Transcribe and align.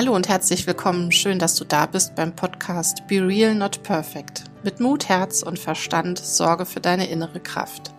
Hallo 0.00 0.16
und 0.16 0.30
herzlich 0.30 0.66
willkommen. 0.66 1.12
Schön, 1.12 1.38
dass 1.38 1.56
du 1.56 1.64
da 1.66 1.84
bist 1.84 2.14
beim 2.14 2.34
Podcast 2.34 3.06
Be 3.06 3.16
Real 3.16 3.54
Not 3.54 3.82
Perfect. 3.82 4.44
Mit 4.64 4.80
Mut, 4.80 5.10
Herz 5.10 5.42
und 5.42 5.58
Verstand 5.58 6.18
sorge 6.18 6.64
für 6.64 6.80
deine 6.80 7.10
innere 7.10 7.38
Kraft. 7.38 7.92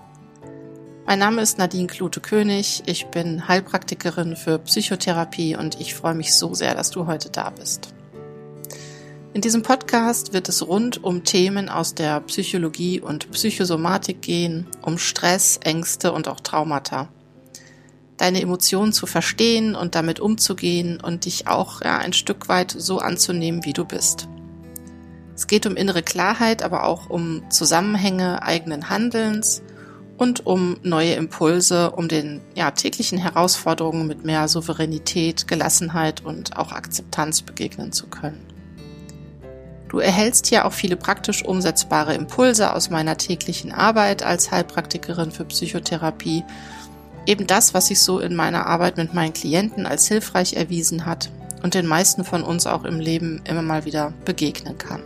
Mein 1.06 1.20
Name 1.20 1.44
ist 1.44 1.60
Nadine 1.60 1.86
Klute-König. 1.86 2.82
Ich 2.88 3.06
bin 3.10 3.48
Heilpraktikerin 3.48 4.36
für 4.36 4.58
Psychotherapie 4.58 5.56
und 5.56 5.80
ich 5.80 5.94
freue 5.94 6.16
mich 6.16 6.34
so 6.34 6.56
sehr, 6.56 6.74
dass 6.74 6.90
du 6.90 7.06
heute 7.06 7.30
da 7.30 7.52
bist. 7.52 7.94
In 9.36 9.42
diesem 9.42 9.62
Podcast 9.62 10.34
wird 10.34 10.50
es 10.50 10.68
rund 10.68 11.04
um 11.04 11.24
Themen 11.24 11.70
aus 11.70 11.94
der 11.94 12.20
Psychologie 12.22 13.00
und 13.00 13.30
Psychosomatik 13.30 14.24
gehen, 14.24 14.66
um 14.82 14.98
Stress, 14.98 15.60
Ängste 15.64 16.14
und 16.14 16.28
auch 16.28 16.40
Traumata 16.40 17.10
deine 18.22 18.40
Emotionen 18.40 18.94
zu 18.94 19.08
verstehen 19.08 19.74
und 19.74 19.96
damit 19.96 20.20
umzugehen 20.20 21.02
und 21.02 21.26
dich 21.26 21.48
auch 21.48 21.82
ja, 21.82 21.98
ein 21.98 22.14
Stück 22.14 22.50
weit 22.50 22.70
so 22.78 23.00
anzunehmen, 23.00 23.66
wie 23.66 23.74
du 23.74 23.84
bist. 23.84 24.28
Es 25.36 25.48
geht 25.48 25.66
um 25.66 25.76
innere 25.76 26.04
Klarheit, 26.04 26.62
aber 26.62 26.86
auch 26.86 27.10
um 27.10 27.50
Zusammenhänge 27.50 28.44
eigenen 28.44 28.92
Handelns 28.92 29.64
und 30.18 30.46
um 30.46 30.78
neue 30.84 31.14
Impulse, 31.14 31.90
um 31.90 32.08
den 32.08 32.42
ja, 32.54 32.70
täglichen 32.70 33.18
Herausforderungen 33.18 34.06
mit 34.06 34.24
mehr 34.24 34.48
Souveränität, 34.48 35.48
Gelassenheit 35.48 36.24
und 36.24 36.58
auch 36.58 36.74
Akzeptanz 36.74 37.42
begegnen 37.42 37.92
zu 37.92 38.06
können. 38.06 38.46
Du 39.90 39.98
erhältst 39.98 40.46
hier 40.46 40.66
auch 40.66 40.74
viele 40.74 40.96
praktisch 40.96 41.44
umsetzbare 41.44 42.14
Impulse 42.14 42.76
aus 42.76 42.92
meiner 42.92 43.18
täglichen 43.18 43.72
Arbeit 43.72 44.22
als 44.22 44.52
Heilpraktikerin 44.52 45.32
für 45.32 45.46
Psychotherapie 45.46 46.44
eben 47.26 47.48
das, 47.48 47.74
was 47.74 47.88
sich 47.88 48.02
so 48.02 48.20
in 48.20 48.36
meiner 48.36 48.66
Arbeit 48.66 48.98
mit 48.98 49.14
meinen 49.14 49.34
Klienten 49.34 49.86
als 49.86 50.08
hilfreich 50.08 50.54
erwiesen 50.54 51.06
hat 51.06 51.30
und 51.64 51.74
den 51.74 51.86
meisten 51.86 52.24
von 52.24 52.44
uns 52.44 52.68
auch 52.68 52.84
im 52.84 53.00
Leben 53.00 53.42
immer 53.46 53.62
mal 53.62 53.86
wieder 53.86 54.14
begegnen 54.26 54.78
kann. 54.78 55.04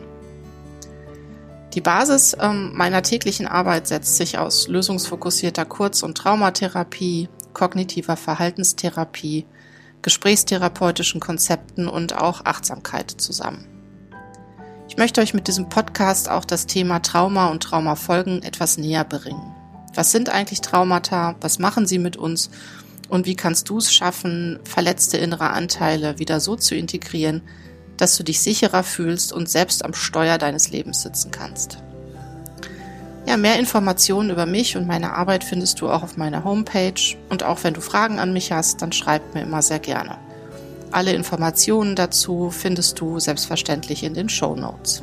Die 1.74 1.82
Basis 1.82 2.36
ähm, 2.40 2.72
meiner 2.74 3.02
täglichen 3.02 3.48
Arbeit 3.48 3.88
setzt 3.88 4.16
sich 4.16 4.38
aus 4.38 4.70
lösungsfokussierter 4.70 5.66
Kurz- 5.66 6.04
und 6.04 6.18
Traumatherapie, 6.18 7.28
kognitiver 7.54 8.16
Verhaltenstherapie, 8.16 9.46
gesprächstherapeutischen 10.02 11.20
Konzepten 11.20 11.88
und 11.88 12.16
auch 12.18 12.46
Achtsamkeit 12.46 13.12
zusammen. 13.12 13.68
Ich 14.88 14.98
möchte 14.98 15.20
euch 15.20 15.34
mit 15.34 15.48
diesem 15.48 15.68
Podcast 15.68 16.30
auch 16.30 16.46
das 16.46 16.68
Thema 16.68 17.00
Trauma 17.00 17.48
und 17.48 17.64
Traumafolgen 17.64 18.44
etwas 18.44 18.78
näher 18.78 19.04
bringen. 19.04 19.55
Was 19.96 20.12
sind 20.12 20.30
eigentlich 20.30 20.62
Traumata? 20.62 21.36
Was 21.42 21.58
machen 21.58 21.88
sie 21.88 22.00
mit 22.00 22.18
uns? 22.18 22.50
Und 23.08 23.26
wie 23.26 23.36
kannst 23.36 23.70
du 23.70 23.78
es 23.78 23.94
schaffen, 23.94 24.60
verletzte 24.64 25.18
innere 25.18 25.52
Anteile 25.52 26.20
wieder 26.20 26.40
so 26.40 26.56
zu 26.56 26.76
integrieren, 26.76 27.42
dass 27.98 28.18
du 28.18 28.24
dich 28.24 28.42
sicherer 28.42 28.84
fühlst 28.84 29.32
und 29.32 29.50
selbst 29.50 29.86
am 29.86 29.94
Steuer 29.94 30.38
deines 30.38 30.70
Lebens 30.70 31.02
sitzen 31.02 31.32
kannst? 31.32 31.78
Ja, 33.28 33.38
mehr 33.38 33.58
Informationen 33.58 34.30
über 34.30 34.46
mich 34.46 34.78
und 34.78 34.86
meine 34.86 35.14
Arbeit 35.14 35.44
findest 35.44 35.82
du 35.82 35.90
auch 35.90 36.04
auf 36.04 36.18
meiner 36.18 36.44
Homepage. 36.44 37.16
Und 37.30 37.44
auch 37.44 37.64
wenn 37.64 37.74
du 37.74 37.82
Fragen 37.82 38.20
an 38.20 38.34
mich 38.34 38.52
hast, 38.52 38.82
dann 38.82 38.92
schreib 38.92 39.34
mir 39.34 39.42
immer 39.42 39.62
sehr 39.62 39.80
gerne. 39.80 40.18
Alle 40.92 41.14
Informationen 41.14 41.96
dazu 41.96 42.52
findest 42.52 43.00
du 43.00 43.20
selbstverständlich 43.20 44.04
in 44.04 44.14
den 44.14 44.30
Show 44.30 44.56
Notes. 44.56 45.02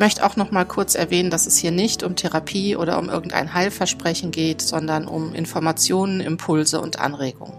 Ich 0.00 0.02
möchte 0.02 0.24
auch 0.24 0.36
noch 0.36 0.50
mal 0.50 0.64
kurz 0.64 0.94
erwähnen, 0.94 1.28
dass 1.28 1.46
es 1.46 1.58
hier 1.58 1.72
nicht 1.72 2.02
um 2.02 2.16
Therapie 2.16 2.74
oder 2.74 2.98
um 2.98 3.10
irgendein 3.10 3.52
Heilversprechen 3.52 4.30
geht, 4.30 4.62
sondern 4.62 5.06
um 5.06 5.34
Informationen, 5.34 6.20
Impulse 6.20 6.80
und 6.80 6.98
Anregungen. 6.98 7.52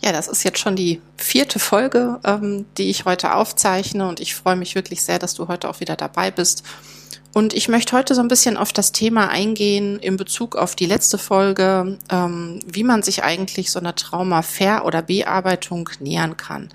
Ja, 0.00 0.12
das 0.12 0.28
ist 0.28 0.44
jetzt 0.44 0.60
schon 0.60 0.76
die 0.76 1.02
vierte 1.16 1.58
Folge, 1.58 2.20
ähm, 2.22 2.66
die 2.76 2.88
ich 2.88 3.04
heute 3.04 3.34
aufzeichne 3.34 4.08
und 4.08 4.20
ich 4.20 4.36
freue 4.36 4.54
mich 4.54 4.76
wirklich 4.76 5.02
sehr, 5.02 5.18
dass 5.18 5.34
du 5.34 5.48
heute 5.48 5.68
auch 5.68 5.80
wieder 5.80 5.96
dabei 5.96 6.30
bist. 6.30 6.62
Und 7.34 7.54
ich 7.54 7.66
möchte 7.66 7.96
heute 7.96 8.14
so 8.14 8.20
ein 8.20 8.28
bisschen 8.28 8.56
auf 8.56 8.72
das 8.72 8.92
Thema 8.92 9.28
eingehen 9.28 9.98
in 9.98 10.16
Bezug 10.16 10.54
auf 10.54 10.76
die 10.76 10.86
letzte 10.86 11.18
Folge, 11.18 11.98
ähm, 12.12 12.60
wie 12.64 12.84
man 12.84 13.02
sich 13.02 13.24
eigentlich 13.24 13.72
so 13.72 13.80
einer 13.80 13.96
Trauma-Ver- 13.96 14.84
oder 14.84 15.02
Bearbeitung 15.02 15.90
nähern 15.98 16.36
kann. 16.36 16.70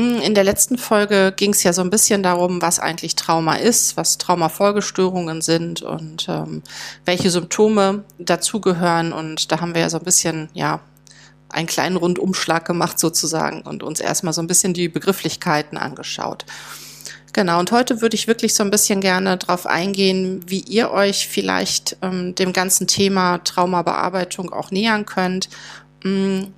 Hm, 0.00 0.22
in 0.22 0.34
der 0.34 0.44
letzten 0.44 0.78
Folge 0.78 1.34
ging 1.36 1.50
es 1.50 1.62
ja 1.62 1.74
so 1.74 1.82
ein 1.82 1.90
bisschen 1.90 2.22
darum, 2.22 2.62
was 2.62 2.80
eigentlich 2.80 3.16
Trauma 3.16 3.56
ist, 3.56 3.98
was 3.98 4.16
Traumafolgestörungen 4.16 5.42
sind 5.42 5.82
und 5.82 6.26
ähm, 6.26 6.62
welche 7.04 7.28
Symptome 7.28 8.04
dazugehören. 8.18 9.12
Und 9.12 9.52
da 9.52 9.60
haben 9.60 9.74
wir 9.74 9.82
ja 9.82 9.90
so 9.90 9.98
ein 9.98 10.04
bisschen, 10.04 10.48
ja, 10.54 10.80
einen 11.50 11.66
kleinen 11.66 11.96
Rundumschlag 11.96 12.64
gemacht 12.64 12.98
sozusagen 12.98 13.60
und 13.60 13.82
uns 13.82 14.00
erstmal 14.00 14.32
so 14.32 14.40
ein 14.40 14.46
bisschen 14.46 14.72
die 14.72 14.88
Begrifflichkeiten 14.88 15.76
angeschaut. 15.76 16.46
Genau, 17.34 17.58
und 17.58 17.70
heute 17.70 18.00
würde 18.00 18.14
ich 18.14 18.26
wirklich 18.26 18.54
so 18.54 18.62
ein 18.62 18.70
bisschen 18.70 19.02
gerne 19.02 19.36
darauf 19.36 19.66
eingehen, 19.66 20.40
wie 20.46 20.60
ihr 20.60 20.92
euch 20.92 21.28
vielleicht 21.28 21.98
ähm, 22.00 22.34
dem 22.34 22.54
ganzen 22.54 22.86
Thema 22.86 23.38
Traumabearbeitung 23.38 24.50
auch 24.50 24.70
nähern 24.70 25.04
könnt. 25.04 25.50
Hm, 26.02 26.54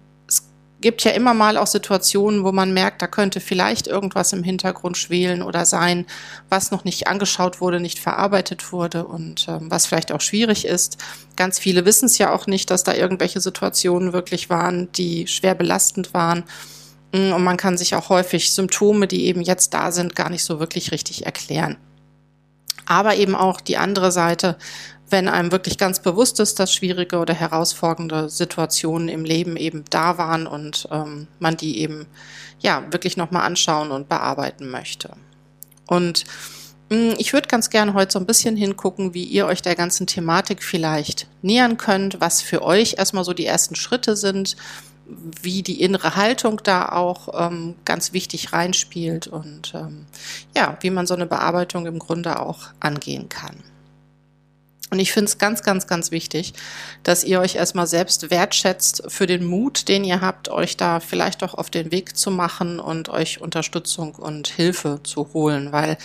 gibt 0.82 1.03
ja 1.04 1.12
immer 1.12 1.32
mal 1.32 1.56
auch 1.56 1.66
Situationen, 1.66 2.44
wo 2.44 2.53
man 2.53 2.75
merkt, 2.75 3.00
da 3.00 3.06
könnte 3.06 3.41
vielleicht 3.41 3.87
irgendwas 3.87 4.32
im 4.34 4.43
Hintergrund 4.43 4.98
schwelen 4.98 5.43
oder 5.43 5.65
sein, 5.65 6.06
was 6.50 6.70
noch 6.70 6.84
nicht 6.84 7.06
angeschaut 7.06 7.60
wurde, 7.60 7.81
nicht 7.81 7.98
verarbeitet 7.98 8.72
wurde 8.72 9.06
und 9.06 9.47
ähm, 9.48 9.71
was 9.71 9.87
vielleicht 9.87 10.12
auch 10.12 10.21
schwierig 10.21 10.66
ist. 10.66 10.98
Ganz 11.37 11.59
viele 11.59 11.87
wissen 11.87 12.06
es 12.06 12.19
ja 12.19 12.34
auch 12.34 12.47
nicht, 12.47 12.71
dass 12.71 12.84
da 12.84 12.94
irgendwelche 12.94 13.41
Situationen 13.41 14.12
wirklich 14.12 14.50
waren, 14.50 14.92
die 14.92 15.26
schwer 15.26 15.54
belastend 15.54 16.12
waren. 16.12 16.44
Mm, 17.12 17.32
und 17.32 17.44
man 17.44 17.56
kann 17.56 17.78
sich 17.78 17.94
auch 17.94 18.09
häufig 18.10 18.53
Symptome, 18.53 19.06
die 19.06 19.25
eben 19.26 19.41
jetzt 19.41 19.72
da 19.72 19.92
sind, 19.92 20.15
gar 20.16 20.28
nicht 20.28 20.44
so 20.44 20.60
wirklich 20.60 20.92
richtig 20.92 21.25
erklären. 21.25 21.78
Aber 22.84 23.16
eben 23.16 23.34
auch 23.34 23.60
die 23.60 23.76
andere 23.76 24.12
Seite, 24.12 24.59
wenn 25.12 25.28
einem 25.28 25.52
wirklich 25.52 25.78
ganz 25.78 26.00
bewusst 26.00 26.40
ist, 26.40 26.58
dass 26.58 26.72
schwierige 26.72 27.18
oder 27.18 27.34
herausfordernde 27.34 28.28
Situationen 28.28 29.08
im 29.08 29.24
Leben 29.24 29.56
eben 29.56 29.84
da 29.90 30.18
waren 30.18 30.46
und 30.46 30.88
ähm, 30.90 31.28
man 31.38 31.56
die 31.56 31.78
eben 31.80 32.06
ja 32.60 32.82
wirklich 32.90 33.16
nochmal 33.16 33.44
anschauen 33.44 33.90
und 33.90 34.08
bearbeiten 34.08 34.70
möchte. 34.70 35.10
Und 35.86 36.24
hm, 36.90 37.14
ich 37.18 37.32
würde 37.32 37.48
ganz 37.48 37.70
gerne 37.70 37.94
heute 37.94 38.12
so 38.12 38.18
ein 38.18 38.26
bisschen 38.26 38.56
hingucken, 38.56 39.14
wie 39.14 39.24
ihr 39.24 39.46
euch 39.46 39.62
der 39.62 39.74
ganzen 39.74 40.06
Thematik 40.06 40.62
vielleicht 40.62 41.26
nähern 41.42 41.76
könnt, 41.76 42.20
was 42.20 42.40
für 42.40 42.62
euch 42.62 42.94
erstmal 42.98 43.24
so 43.24 43.34
die 43.34 43.46
ersten 43.46 43.74
Schritte 43.74 44.16
sind, 44.16 44.56
wie 45.06 45.62
die 45.62 45.82
innere 45.82 46.16
Haltung 46.16 46.60
da 46.62 46.88
auch 46.88 47.28
ähm, 47.48 47.74
ganz 47.84 48.12
wichtig 48.12 48.52
reinspielt 48.52 49.26
und 49.26 49.74
ähm, 49.74 50.06
ja, 50.56 50.78
wie 50.80 50.90
man 50.90 51.06
so 51.06 51.14
eine 51.14 51.26
Bearbeitung 51.26 51.86
im 51.86 51.98
Grunde 51.98 52.40
auch 52.40 52.68
angehen 52.80 53.28
kann. 53.28 53.72
Und 54.92 54.98
ich 54.98 55.10
finde 55.10 55.30
es 55.30 55.38
ganz, 55.38 55.62
ganz, 55.62 55.86
ganz 55.86 56.10
wichtig, 56.10 56.53
dass 57.03 57.25
ihr 57.25 57.41
euch 57.41 57.54
erstmal 57.54 57.86
selbst 57.86 58.30
wertschätzt 58.30 59.04
für 59.08 59.26
den 59.26 59.42
Mut, 59.42 59.88
den 59.88 60.04
ihr 60.04 60.20
habt, 60.20 60.50
euch 60.50 60.76
da 60.76 61.00
vielleicht 61.00 61.42
auch 61.42 61.54
auf 61.54 61.70
den 61.70 61.91
Weg 61.91 62.14
zu 62.14 62.30
machen 62.30 62.78
und 62.78 63.08
euch 63.08 63.41
Unterstützung 63.41 64.14
und 64.16 64.48
Hilfe 64.48 65.00
zu 65.03 65.32
holen, 65.32 65.72
weil 65.72 65.97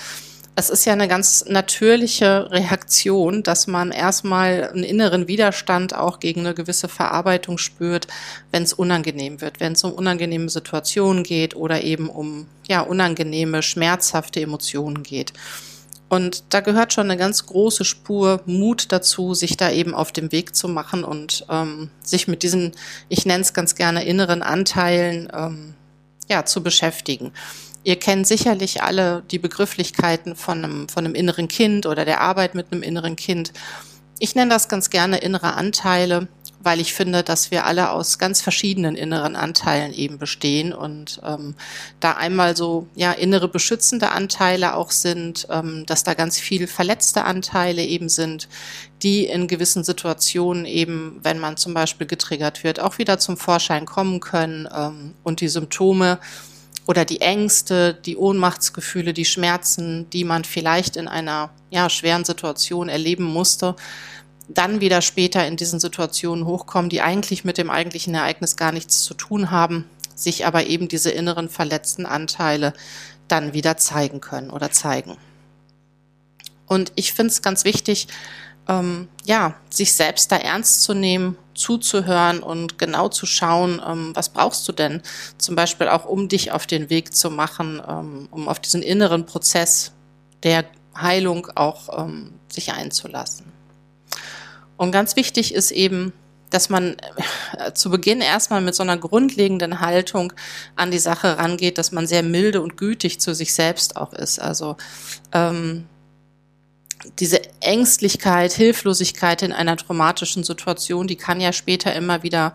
es 0.56 0.70
ist 0.70 0.86
ja 0.86 0.94
eine 0.94 1.10
ganz 1.10 1.44
natürliche 1.50 2.50
Reaktion, 2.50 3.44
dass 3.44 3.68
man 3.68 3.92
erstmal 3.92 4.70
einen 4.70 4.86
inneren 4.86 5.28
Widerstand 5.28 5.94
auch 5.94 6.22
gegen 6.22 6.40
eine 6.40 6.54
gewisse 6.54 6.88
Verarbeitung 6.88 7.58
spürt, 7.58 8.08
wenn 8.52 8.64
es 8.64 8.72
unangenehm 8.72 9.42
wird, 9.42 9.60
wenn 9.60 9.74
es 9.74 9.84
um 9.84 9.92
unangenehme 9.92 10.50
Situationen 10.50 11.24
geht 11.24 11.58
oder 11.58 11.84
eben 11.84 12.10
um 12.10 12.48
ja 12.70 12.80
unangenehme, 12.80 13.64
schmerzhafte 13.64 14.40
Emotionen 14.40 15.04
geht. 15.04 15.34
Und 16.10 16.54
da 16.54 16.62
gehört 16.62 16.94
schon 16.94 17.06
eine 17.06 17.18
ganz 17.18 17.46
große 17.46 17.84
Spur 17.84 18.42
Mut 18.46 18.92
dazu, 18.92 19.34
sich 19.34 19.58
da 19.58 19.72
eben 19.72 19.94
auf 19.94 20.12
dem 20.12 20.32
Weg 20.32 20.56
zu 20.56 20.70
machen 20.70 21.04
und 21.04 21.46
ähm, 21.50 21.90
sich 22.02 22.28
mit 22.28 22.44
diesen, 22.44 22.72
ich 23.10 23.26
nenne 23.26 23.42
es 23.42 23.54
ganz 23.54 23.76
gerne, 23.76 24.06
inneren 24.06 24.42
Anteilen 24.42 25.30
ähm, 25.34 25.74
ja, 26.30 26.46
zu 26.46 26.64
beschäftigen. 26.64 27.34
Ihr 27.84 27.98
kennt 27.98 28.28
sicherlich 28.28 28.84
alle 28.84 29.24
die 29.32 29.40
Begrifflichkeiten 29.40 30.36
von 30.36 30.64
einem, 30.64 30.90
von 30.90 31.06
einem 31.06 31.16
inneren 31.16 31.48
Kind 31.48 31.86
oder 31.86 32.06
der 32.06 32.22
Arbeit 32.22 32.56
mit 32.56 32.72
einem 32.72 32.84
inneren 32.84 33.16
Kind. 33.16 33.54
Ich 34.20 34.34
nenne 34.34 34.50
das 34.50 34.68
ganz 34.68 34.90
gerne 34.90 35.18
innere 35.20 35.54
Anteile 35.54 36.28
weil 36.68 36.82
ich 36.82 36.94
finde, 36.94 37.24
dass 37.24 37.50
wir 37.50 37.66
alle 37.66 37.92
aus 37.92 38.20
ganz 38.20 38.42
verschiedenen 38.42 38.98
inneren 38.98 39.38
Anteilen 39.38 39.94
eben 39.94 40.18
bestehen 40.18 40.74
und 40.74 41.22
ähm, 41.24 41.56
da 42.02 42.12
einmal 42.12 42.58
so 42.58 42.88
ja 42.94 43.14
innere 43.14 43.48
beschützende 43.48 44.12
Anteile 44.12 44.76
auch 44.76 44.92
sind, 44.92 45.48
ähm, 45.50 45.86
dass 45.86 46.04
da 46.04 46.14
ganz 46.14 46.38
viel 46.38 46.68
verletzte 46.68 47.24
Anteile 47.24 47.86
eben 47.86 48.10
sind, 48.10 48.50
die 49.02 49.28
in 49.28 49.48
gewissen 49.48 49.86
Situationen 49.86 50.66
eben, 50.66 51.22
wenn 51.24 51.40
man 51.40 51.56
zum 51.56 51.74
Beispiel 51.74 52.06
getriggert 52.06 52.66
wird, 52.66 52.82
auch 52.82 52.98
wieder 52.98 53.18
zum 53.18 53.38
Vorschein 53.38 53.86
kommen 53.86 54.20
können 54.20 54.68
ähm, 54.70 55.14
und 55.24 55.40
die 55.40 55.48
Symptome 55.48 56.20
oder 56.86 57.06
die 57.06 57.22
Ängste, 57.22 57.94
die 57.94 58.18
Ohnmachtsgefühle, 58.18 59.14
die 59.14 59.24
Schmerzen, 59.24 60.10
die 60.10 60.26
man 60.26 60.44
vielleicht 60.44 60.98
in 60.98 61.08
einer 61.08 61.50
ja, 61.70 61.90
schweren 61.90 62.26
Situation 62.26 62.90
erleben 62.90 63.24
musste, 63.24 63.78
dann 64.48 64.80
wieder 64.82 65.02
später 65.02 65.46
in 65.46 65.58
diesen 65.58 65.80
Situationen 65.80 66.46
hochkommen, 66.46 66.90
die 66.90 67.02
eigentlich 67.02 67.44
mit 67.44 67.58
dem 67.58 67.70
eigentlichen 67.70 68.16
Ereignis 68.16 68.56
gar 68.56 68.72
nichts 68.72 69.04
zu 69.04 69.14
tun 69.14 69.52
haben, 69.52 69.86
sich 70.16 70.46
aber 70.46 70.66
eben 70.68 70.88
diese 70.88 71.12
inneren 71.12 71.50
verletzten 71.50 72.06
Anteile 72.06 72.74
dann 73.28 73.54
wieder 73.54 73.78
zeigen 73.78 74.22
können 74.22 74.50
oder 74.50 74.72
zeigen. 74.72 75.18
Und 76.66 76.92
ich 76.96 77.14
finde 77.14 77.32
es 77.32 77.42
ganz 77.42 77.66
wichtig, 77.66 78.08
ähm, 78.68 79.08
ja, 79.26 79.56
sich 79.70 79.94
selbst 79.94 80.32
da 80.32 80.38
ernst 80.38 80.84
zu 80.84 80.94
nehmen, 80.94 81.38
zuzuhören 81.54 82.40
und 82.40 82.78
genau 82.78 83.10
zu 83.10 83.26
schauen, 83.26 83.82
ähm, 83.86 84.12
was 84.14 84.30
brauchst 84.30 84.68
du 84.68 84.72
denn? 84.72 85.02
Zum 85.38 85.56
Beispiel 85.56 85.88
auch, 85.88 86.06
um 86.06 86.28
dich 86.28 86.52
auf 86.52 86.68
den 86.68 86.90
Weg 86.90 87.16
zu 87.16 87.30
machen, 87.30 87.82
ähm, 87.88 88.28
um 88.32 88.48
auf 88.48 88.60
diesen 88.60 88.82
inneren 88.82 89.26
Prozess 89.26 89.94
der 90.44 90.66
Heilung 90.96 91.48
auch 91.56 92.06
ähm, 92.06 92.34
sich 92.50 92.74
einzulassen. 92.74 93.57
Und 94.78 94.92
ganz 94.92 95.16
wichtig 95.16 95.54
ist 95.54 95.72
eben, 95.72 96.14
dass 96.50 96.70
man 96.70 96.96
äh, 97.58 97.74
zu 97.74 97.90
Beginn 97.90 98.22
erstmal 98.22 98.62
mit 98.62 98.76
so 98.76 98.84
einer 98.84 98.98
grundlegenden 98.98 99.82
Haltung 99.82 100.34
an 100.76 100.92
die 100.92 101.00
Sache 101.00 101.38
rangeht, 101.38 101.78
dass 101.78 101.92
man 101.92 102.08
sehr 102.08 102.24
milde 102.24 102.62
und 102.62 102.78
gütig 102.78 103.20
zu 103.20 103.36
sich 103.36 103.54
selbst 103.54 103.98
auch 103.98 104.14
ist. 104.14 104.40
Also 104.40 104.78
ähm, 105.34 105.86
diese 107.20 107.42
Ängstlichkeit, 107.62 108.54
Hilflosigkeit 108.54 109.42
in 109.42 109.52
einer 109.52 109.78
traumatischen 109.78 110.44
Situation, 110.44 111.08
die 111.08 111.16
kann 111.16 111.42
ja 111.42 111.54
später 111.54 111.94
immer 111.94 112.24
wieder 112.24 112.54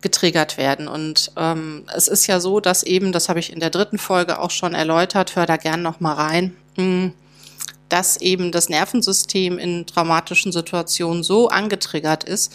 getriggert 0.00 0.58
werden. 0.58 0.88
Und 0.88 1.32
ähm, 1.36 1.84
es 1.94 2.08
ist 2.08 2.26
ja 2.26 2.40
so, 2.40 2.60
dass 2.60 2.82
eben, 2.82 3.12
das 3.12 3.28
habe 3.28 3.40
ich 3.40 3.52
in 3.52 3.60
der 3.60 3.70
dritten 3.70 3.98
Folge 3.98 4.40
auch 4.40 4.50
schon 4.50 4.74
erläutert, 4.74 5.36
hör 5.36 5.46
da 5.46 5.56
gern 5.56 5.82
noch 5.82 6.00
mal 6.00 6.14
rein, 6.14 6.56
mh, 6.76 6.84
hm, 6.84 7.12
dass 7.92 8.16
eben 8.16 8.52
das 8.52 8.70
Nervensystem 8.70 9.58
in 9.58 9.84
traumatischen 9.84 10.50
Situationen 10.50 11.22
so 11.22 11.48
angetriggert 11.48 12.24
ist 12.24 12.50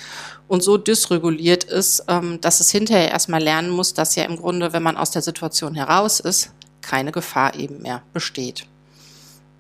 und 0.48 0.64
so 0.64 0.78
dysreguliert 0.78 1.64
ist, 1.64 2.06
ähm, 2.08 2.42
dass 2.42 2.60
es 2.60 2.72
hinterher 2.72 3.12
erstmal 3.12 3.44
lernen 3.44 3.70
muss, 3.70 3.94
dass 3.94 4.16
ja 4.16 4.24
im 4.24 4.38
Grunde, 4.38 4.74
wenn 4.74 4.82
man 4.82 4.98
aus 4.98 5.12
der 5.12 5.22
Situation 5.22 5.76
heraus 5.76 6.20
ist, 6.20 6.54
keine 6.82 7.12
Gefahr 7.12 7.54
eben 7.54 7.84
mehr 7.84 8.02
besteht. 8.14 8.66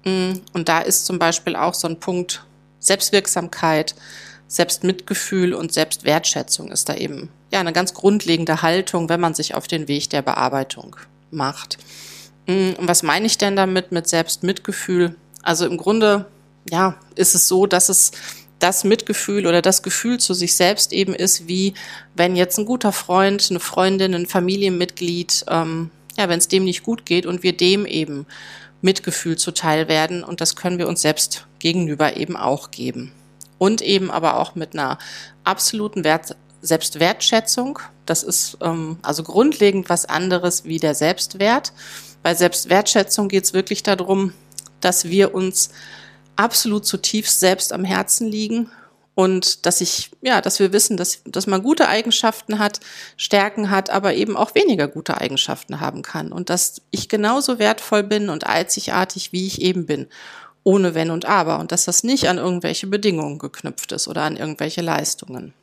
Mm, 0.03 0.39
und 0.53 0.67
da 0.67 0.79
ist 0.79 1.05
zum 1.05 1.19
Beispiel 1.19 1.55
auch 1.55 1.75
so 1.75 1.87
ein 1.87 1.99
Punkt 1.99 2.43
Selbstwirksamkeit, 2.79 3.93
Selbstmitgefühl 4.47 5.53
und 5.53 5.73
Selbstwertschätzung 5.73 6.71
ist 6.71 6.89
da 6.89 6.95
eben 6.95 7.29
ja 7.51 7.59
eine 7.59 7.73
ganz 7.73 7.93
grundlegende 7.93 8.63
Haltung, 8.63 9.09
wenn 9.09 9.19
man 9.19 9.35
sich 9.35 9.53
auf 9.53 9.67
den 9.67 9.87
Weg 9.87 10.09
der 10.09 10.23
Bearbeitung 10.23 10.95
macht. 11.29 11.77
Mm, 12.47 12.71
und 12.79 12.87
was 12.87 13.03
meine 13.03 13.27
ich 13.27 13.37
denn 13.37 13.55
damit 13.55 13.91
mit 13.91 14.07
Selbstmitgefühl? 14.07 15.15
Also 15.47 15.65
im 15.65 15.77
Grunde, 15.77 16.25
ja, 16.69 16.97
ist 17.15 17.33
es 17.33 17.47
so, 17.47 17.67
dass 17.67 17.87
es 17.87 18.11
das 18.59 18.83
Mitgefühl 18.83 19.47
oder 19.47 19.61
das 19.61 19.81
Gefühl 19.81 20.19
zu 20.19 20.33
sich 20.33 20.57
selbst 20.57 20.91
eben 20.91 21.15
ist, 21.15 21.47
wie 21.47 21.73
wenn 22.17 22.35
jetzt 22.35 22.59
ein 22.59 22.65
guter 22.65 22.91
Freund, 22.91 23.47
eine 23.49 23.61
Freundin, 23.61 24.13
ein 24.13 24.25
Familienmitglied, 24.25 25.45
ähm, 25.47 25.89
ja, 26.17 26.27
wenn 26.27 26.39
es 26.39 26.49
dem 26.49 26.65
nicht 26.65 26.83
gut 26.83 27.05
geht 27.05 27.25
und 27.25 27.43
wir 27.43 27.55
dem 27.55 27.85
eben 27.85 28.25
Mitgefühl 28.81 29.37
zuteil 29.37 29.87
werden 29.87 30.21
und 30.21 30.41
das 30.41 30.57
können 30.57 30.79
wir 30.79 30.89
uns 30.89 31.01
selbst 31.01 31.47
gegenüber 31.59 32.17
eben 32.17 32.35
auch 32.35 32.69
geben. 32.69 33.13
Und 33.57 33.81
eben 33.81 34.11
aber 34.11 34.41
auch 34.41 34.53
mit 34.53 34.73
einer 34.73 34.99
absoluten 35.45 36.03
Wert 36.03 36.35
Selbstwertschätzung. 36.61 37.79
Das 38.05 38.21
ist 38.21 38.57
ähm, 38.59 38.97
also 39.01 39.23
grundlegend 39.23 39.87
was 39.87 40.03
anderes 40.07 40.65
wie 40.65 40.79
der 40.79 40.93
Selbstwert. 40.93 41.71
Bei 42.21 42.35
Selbstwertschätzung 42.35 43.29
geht 43.29 43.45
es 43.45 43.53
wirklich 43.53 43.81
darum, 43.81 44.33
dass 44.81 45.05
wir 45.05 45.33
uns 45.33 45.69
absolut 46.35 46.85
zutiefst 46.85 47.39
selbst 47.39 47.73
am 47.73 47.83
Herzen 47.83 48.27
liegen 48.27 48.69
und 49.15 49.65
dass 49.65 49.81
ich, 49.81 50.11
ja, 50.21 50.41
dass 50.41 50.59
wir 50.59 50.71
wissen, 50.73 50.95
dass, 50.95 51.23
dass 51.25 51.47
man 51.47 51.63
gute 51.63 51.87
Eigenschaften 51.87 52.59
hat, 52.59 52.79
Stärken 53.17 53.71
hat, 53.71 53.89
aber 53.89 54.13
eben 54.13 54.37
auch 54.37 54.53
weniger 54.53 54.87
gute 54.87 55.19
Eigenschaften 55.19 55.79
haben 55.79 56.03
kann 56.03 56.31
und 56.31 56.51
dass 56.51 56.83
ich 56.91 57.09
genauso 57.09 57.57
wertvoll 57.57 58.03
bin 58.03 58.29
und 58.29 58.45
einzigartig, 58.45 59.33
wie 59.33 59.47
ich 59.47 59.61
eben 59.61 59.87
bin, 59.87 60.07
ohne 60.63 60.93
Wenn 60.93 61.09
und 61.09 61.25
Aber 61.25 61.59
und 61.59 61.71
dass 61.71 61.85
das 61.85 62.03
nicht 62.03 62.29
an 62.29 62.37
irgendwelche 62.37 62.85
Bedingungen 62.87 63.39
geknüpft 63.39 63.91
ist 63.91 64.07
oder 64.07 64.21
an 64.21 64.37
irgendwelche 64.37 64.81
Leistungen. 64.81 65.53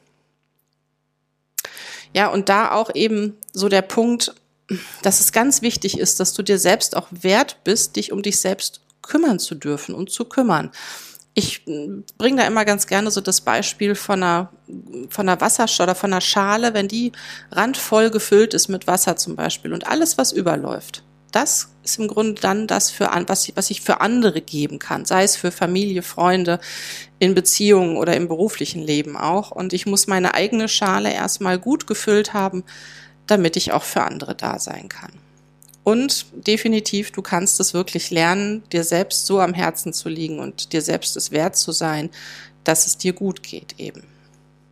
Ja, 2.13 2.29
und 2.29 2.49
da 2.49 2.73
auch 2.73 2.95
eben 2.95 3.37
so 3.53 3.69
der 3.69 3.83
Punkt, 3.83 4.35
dass 5.03 5.21
es 5.21 5.33
ganz 5.33 5.63
wichtig 5.63 5.99
ist, 5.99 6.21
dass 6.21 6.33
du 6.33 6.43
dir 6.43 6.59
selbst 6.59 6.97
auch 6.97 7.09
wert 7.11 7.59
bist, 7.65 7.97
dich 7.97 8.13
um 8.13 8.23
dich 8.23 8.41
selbst 8.41 8.81
kümmern 9.09 9.39
zu 9.39 9.55
dürfen 9.55 9.95
und 9.95 10.11
zu 10.11 10.25
kümmern. 10.25 10.71
Ich 11.37 11.65
bringe 11.65 12.43
da 12.43 12.47
immer 12.47 12.65
ganz 12.65 12.87
gerne 12.87 13.11
so 13.11 13.21
das 13.21 13.41
Beispiel 13.41 13.97
von 13.97 14.23
einer, 14.23 14.51
von 15.09 15.29
einer 15.29 15.41
Wasserschale 15.41 15.91
oder 15.91 15.95
von 15.97 16.13
einer 16.13 16.21
Schale, 16.21 16.75
wenn 16.75 16.87
die 16.87 17.11
randvoll 17.51 18.11
gefüllt 18.11 18.55
ist 18.55 18.69
mit 18.69 18.87
Wasser 18.87 19.17
zum 19.17 19.35
Beispiel 19.35 19.73
und 19.73 19.89
alles, 19.89 20.17
was 20.17 20.31
überläuft. 20.31 21.03
Das 21.33 21.71
ist 21.83 21.99
im 21.99 22.07
Grunde 22.07 22.41
dann 22.41 22.69
das, 22.69 22.93
für, 22.93 23.11
was, 23.27 23.51
was 23.57 23.71
ich 23.71 23.81
für 23.81 24.01
andere 24.01 24.41
geben 24.41 24.79
kann, 24.79 25.05
sei 25.05 25.25
es 25.25 25.35
für 25.35 25.51
Familie, 25.51 26.03
Freunde, 26.03 26.61
in 27.19 27.35
Beziehungen 27.35 27.97
oder 27.97 28.15
im 28.15 28.29
beruflichen 28.29 28.81
Leben 28.81 29.17
auch. 29.17 29.51
Und 29.51 29.73
ich 29.73 29.85
muss 29.85 30.07
meine 30.07 30.35
eigene 30.35 30.69
Schale 30.69 31.13
erstmal 31.13 31.59
gut 31.59 31.89
gefüllt 31.89 32.35
haben, 32.35 32.63
damit 33.27 33.57
ich 33.57 33.73
auch 33.73 33.83
für 33.83 34.03
andere 34.03 34.37
da 34.37 34.61
sein 34.61 34.89
kann. 34.89 35.24
Und 35.85 36.27
definitiv, 36.33 37.13
du 37.13 37.21
kannst 37.21 37.61
es 37.61 37.75
wirklich 37.75 38.11
lernen, 38.11 38.63
dir 38.73 38.85
selbst 38.85 39.27
so 39.27 39.41
am 39.41 39.53
Herzen 39.53 39.93
zu 39.93 40.09
liegen 40.09 40.41
und 40.41 40.73
dir 40.73 40.81
selbst 40.81 41.15
es 41.17 41.31
wert 41.31 41.57
zu 41.57 41.73
sein, 41.73 42.11
dass 42.65 42.87
es 42.87 42.97
dir 42.97 43.13
gut 43.13 43.43
geht 43.43 43.79
eben. 43.79 44.03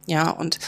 Ja, 0.06 0.30
und 0.30 0.58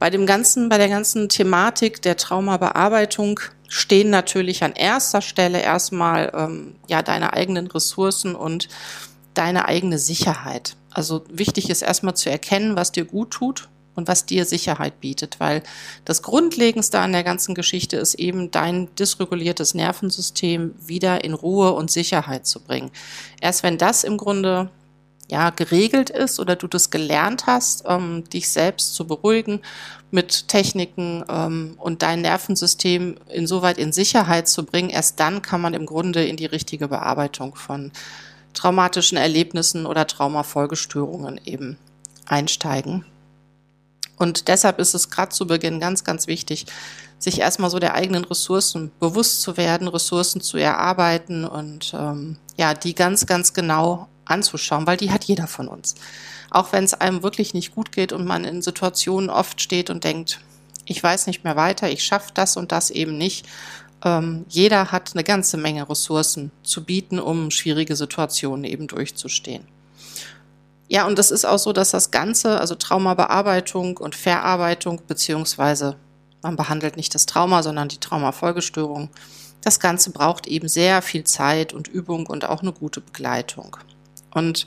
bei 0.00 0.10
dem 0.10 0.26
ganzen, 0.26 0.68
bei 0.68 0.78
der 0.78 0.88
ganzen 0.88 1.28
Thematik 1.28 2.02
der 2.02 2.16
Traumabearbeitung 2.16 3.40
stehen 3.68 4.10
natürlich 4.10 4.62
an 4.64 4.72
erster 4.72 5.22
Stelle 5.22 5.62
erstmal 5.62 6.32
ähm, 6.34 6.74
ja 6.88 7.02
deine 7.02 7.32
eigenen 7.32 7.68
Ressourcen 7.68 8.34
und 8.34 8.68
deine 9.32 9.66
eigene 9.66 9.98
Sicherheit. 9.98 10.76
Also 10.90 11.24
wichtig 11.28 11.70
ist 11.70 11.82
erstmal 11.82 12.14
zu 12.14 12.30
erkennen, 12.30 12.76
was 12.76 12.92
dir 12.92 13.04
gut 13.04 13.30
tut 13.30 13.68
und 13.94 14.08
was 14.08 14.26
dir 14.26 14.44
Sicherheit 14.44 15.00
bietet, 15.00 15.40
weil 15.40 15.62
das 16.04 16.22
Grundlegendste 16.22 16.98
an 16.98 17.12
der 17.12 17.24
ganzen 17.24 17.54
Geschichte 17.54 17.96
ist 17.96 18.14
eben 18.14 18.50
dein 18.50 18.94
dysreguliertes 18.96 19.74
Nervensystem 19.74 20.74
wieder 20.84 21.24
in 21.24 21.34
Ruhe 21.34 21.72
und 21.72 21.90
Sicherheit 21.90 22.46
zu 22.46 22.60
bringen. 22.60 22.90
Erst 23.40 23.62
wenn 23.62 23.78
das 23.78 24.04
im 24.04 24.16
Grunde 24.16 24.70
ja 25.30 25.50
geregelt 25.50 26.10
ist 26.10 26.38
oder 26.38 26.56
du 26.56 26.66
das 26.66 26.90
gelernt 26.90 27.46
hast, 27.46 27.84
ähm, 27.86 28.24
dich 28.28 28.48
selbst 28.50 28.94
zu 28.94 29.06
beruhigen 29.06 29.60
mit 30.10 30.48
Techniken 30.48 31.24
ähm, 31.28 31.74
und 31.78 32.02
dein 32.02 32.20
Nervensystem 32.20 33.16
insoweit 33.28 33.78
in 33.78 33.92
Sicherheit 33.92 34.48
zu 34.48 34.64
bringen, 34.64 34.90
erst 34.90 35.18
dann 35.20 35.42
kann 35.42 35.60
man 35.60 35.74
im 35.74 35.86
Grunde 35.86 36.24
in 36.24 36.36
die 36.36 36.46
richtige 36.46 36.88
Bearbeitung 36.88 37.54
von 37.54 37.90
traumatischen 38.52 39.18
Erlebnissen 39.18 39.86
oder 39.86 40.06
Traumafolgestörungen 40.06 41.40
eben 41.44 41.76
einsteigen. 42.26 43.04
Und 44.16 44.48
deshalb 44.48 44.78
ist 44.78 44.94
es 44.94 45.10
gerade 45.10 45.30
zu 45.30 45.46
Beginn 45.46 45.80
ganz, 45.80 46.04
ganz 46.04 46.26
wichtig, 46.26 46.66
sich 47.18 47.40
erstmal 47.40 47.70
so 47.70 47.78
der 47.78 47.94
eigenen 47.94 48.24
Ressourcen 48.24 48.92
bewusst 49.00 49.42
zu 49.42 49.56
werden, 49.56 49.88
Ressourcen 49.88 50.40
zu 50.40 50.56
erarbeiten 50.56 51.44
und 51.44 51.92
ähm, 51.98 52.36
ja, 52.56 52.74
die 52.74 52.94
ganz, 52.94 53.26
ganz 53.26 53.52
genau 53.54 54.08
anzuschauen, 54.24 54.86
weil 54.86 54.96
die 54.96 55.10
hat 55.10 55.24
jeder 55.24 55.46
von 55.46 55.68
uns. 55.68 55.94
Auch 56.50 56.72
wenn 56.72 56.84
es 56.84 56.94
einem 56.94 57.22
wirklich 57.22 57.54
nicht 57.54 57.74
gut 57.74 57.92
geht 57.92 58.12
und 58.12 58.24
man 58.24 58.44
in 58.44 58.62
Situationen 58.62 59.30
oft 59.30 59.60
steht 59.60 59.90
und 59.90 60.04
denkt, 60.04 60.40
ich 60.86 61.02
weiß 61.02 61.26
nicht 61.26 61.44
mehr 61.44 61.56
weiter, 61.56 61.90
ich 61.90 62.04
schaffe 62.04 62.30
das 62.34 62.56
und 62.56 62.72
das 62.72 62.90
eben 62.90 63.16
nicht. 63.16 63.46
Ähm, 64.04 64.44
jeder 64.48 64.92
hat 64.92 65.12
eine 65.14 65.24
ganze 65.24 65.56
Menge 65.56 65.88
Ressourcen 65.88 66.52
zu 66.62 66.84
bieten, 66.84 67.18
um 67.18 67.50
schwierige 67.50 67.96
Situationen 67.96 68.64
eben 68.64 68.86
durchzustehen. 68.86 69.66
Ja, 70.88 71.06
und 71.06 71.18
das 71.18 71.30
ist 71.30 71.44
auch 71.44 71.58
so, 71.58 71.72
dass 71.72 71.90
das 71.90 72.10
Ganze, 72.10 72.60
also 72.60 72.74
Traumabearbeitung 72.74 73.96
und 73.96 74.14
Verarbeitung, 74.14 75.00
beziehungsweise 75.06 75.96
man 76.42 76.56
behandelt 76.56 76.96
nicht 76.96 77.14
das 77.14 77.26
Trauma, 77.26 77.62
sondern 77.62 77.88
die 77.88 78.00
Traumafolgestörung, 78.00 79.08
das 79.62 79.80
Ganze 79.80 80.10
braucht 80.10 80.46
eben 80.46 80.68
sehr 80.68 81.00
viel 81.00 81.24
Zeit 81.24 81.72
und 81.72 81.88
Übung 81.88 82.26
und 82.26 82.44
auch 82.44 82.60
eine 82.60 82.72
gute 82.72 83.00
Begleitung. 83.00 83.78
Und 84.30 84.66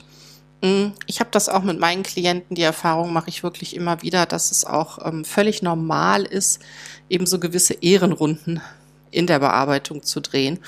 mh, 0.60 0.68
mm, 0.70 0.92
ich 1.06 1.20
habe 1.20 1.30
das 1.30 1.48
auch 1.48 1.62
mit 1.62 1.78
meinen 1.78 2.02
Klienten, 2.02 2.56
die 2.56 2.62
Erfahrung 2.62 3.12
mache 3.12 3.28
ich 3.28 3.44
wirklich 3.44 3.76
immer 3.76 4.02
wieder, 4.02 4.26
dass 4.26 4.50
es 4.50 4.64
auch 4.64 4.98
ähm, 5.06 5.24
völlig 5.24 5.62
normal 5.62 6.24
ist, 6.24 6.60
eben 7.08 7.26
so 7.26 7.38
gewisse 7.38 7.74
Ehrenrunden 7.74 8.60
in 9.12 9.28
der 9.28 9.38
Bearbeitung 9.38 10.02
zu 10.02 10.20
drehen. 10.20 10.58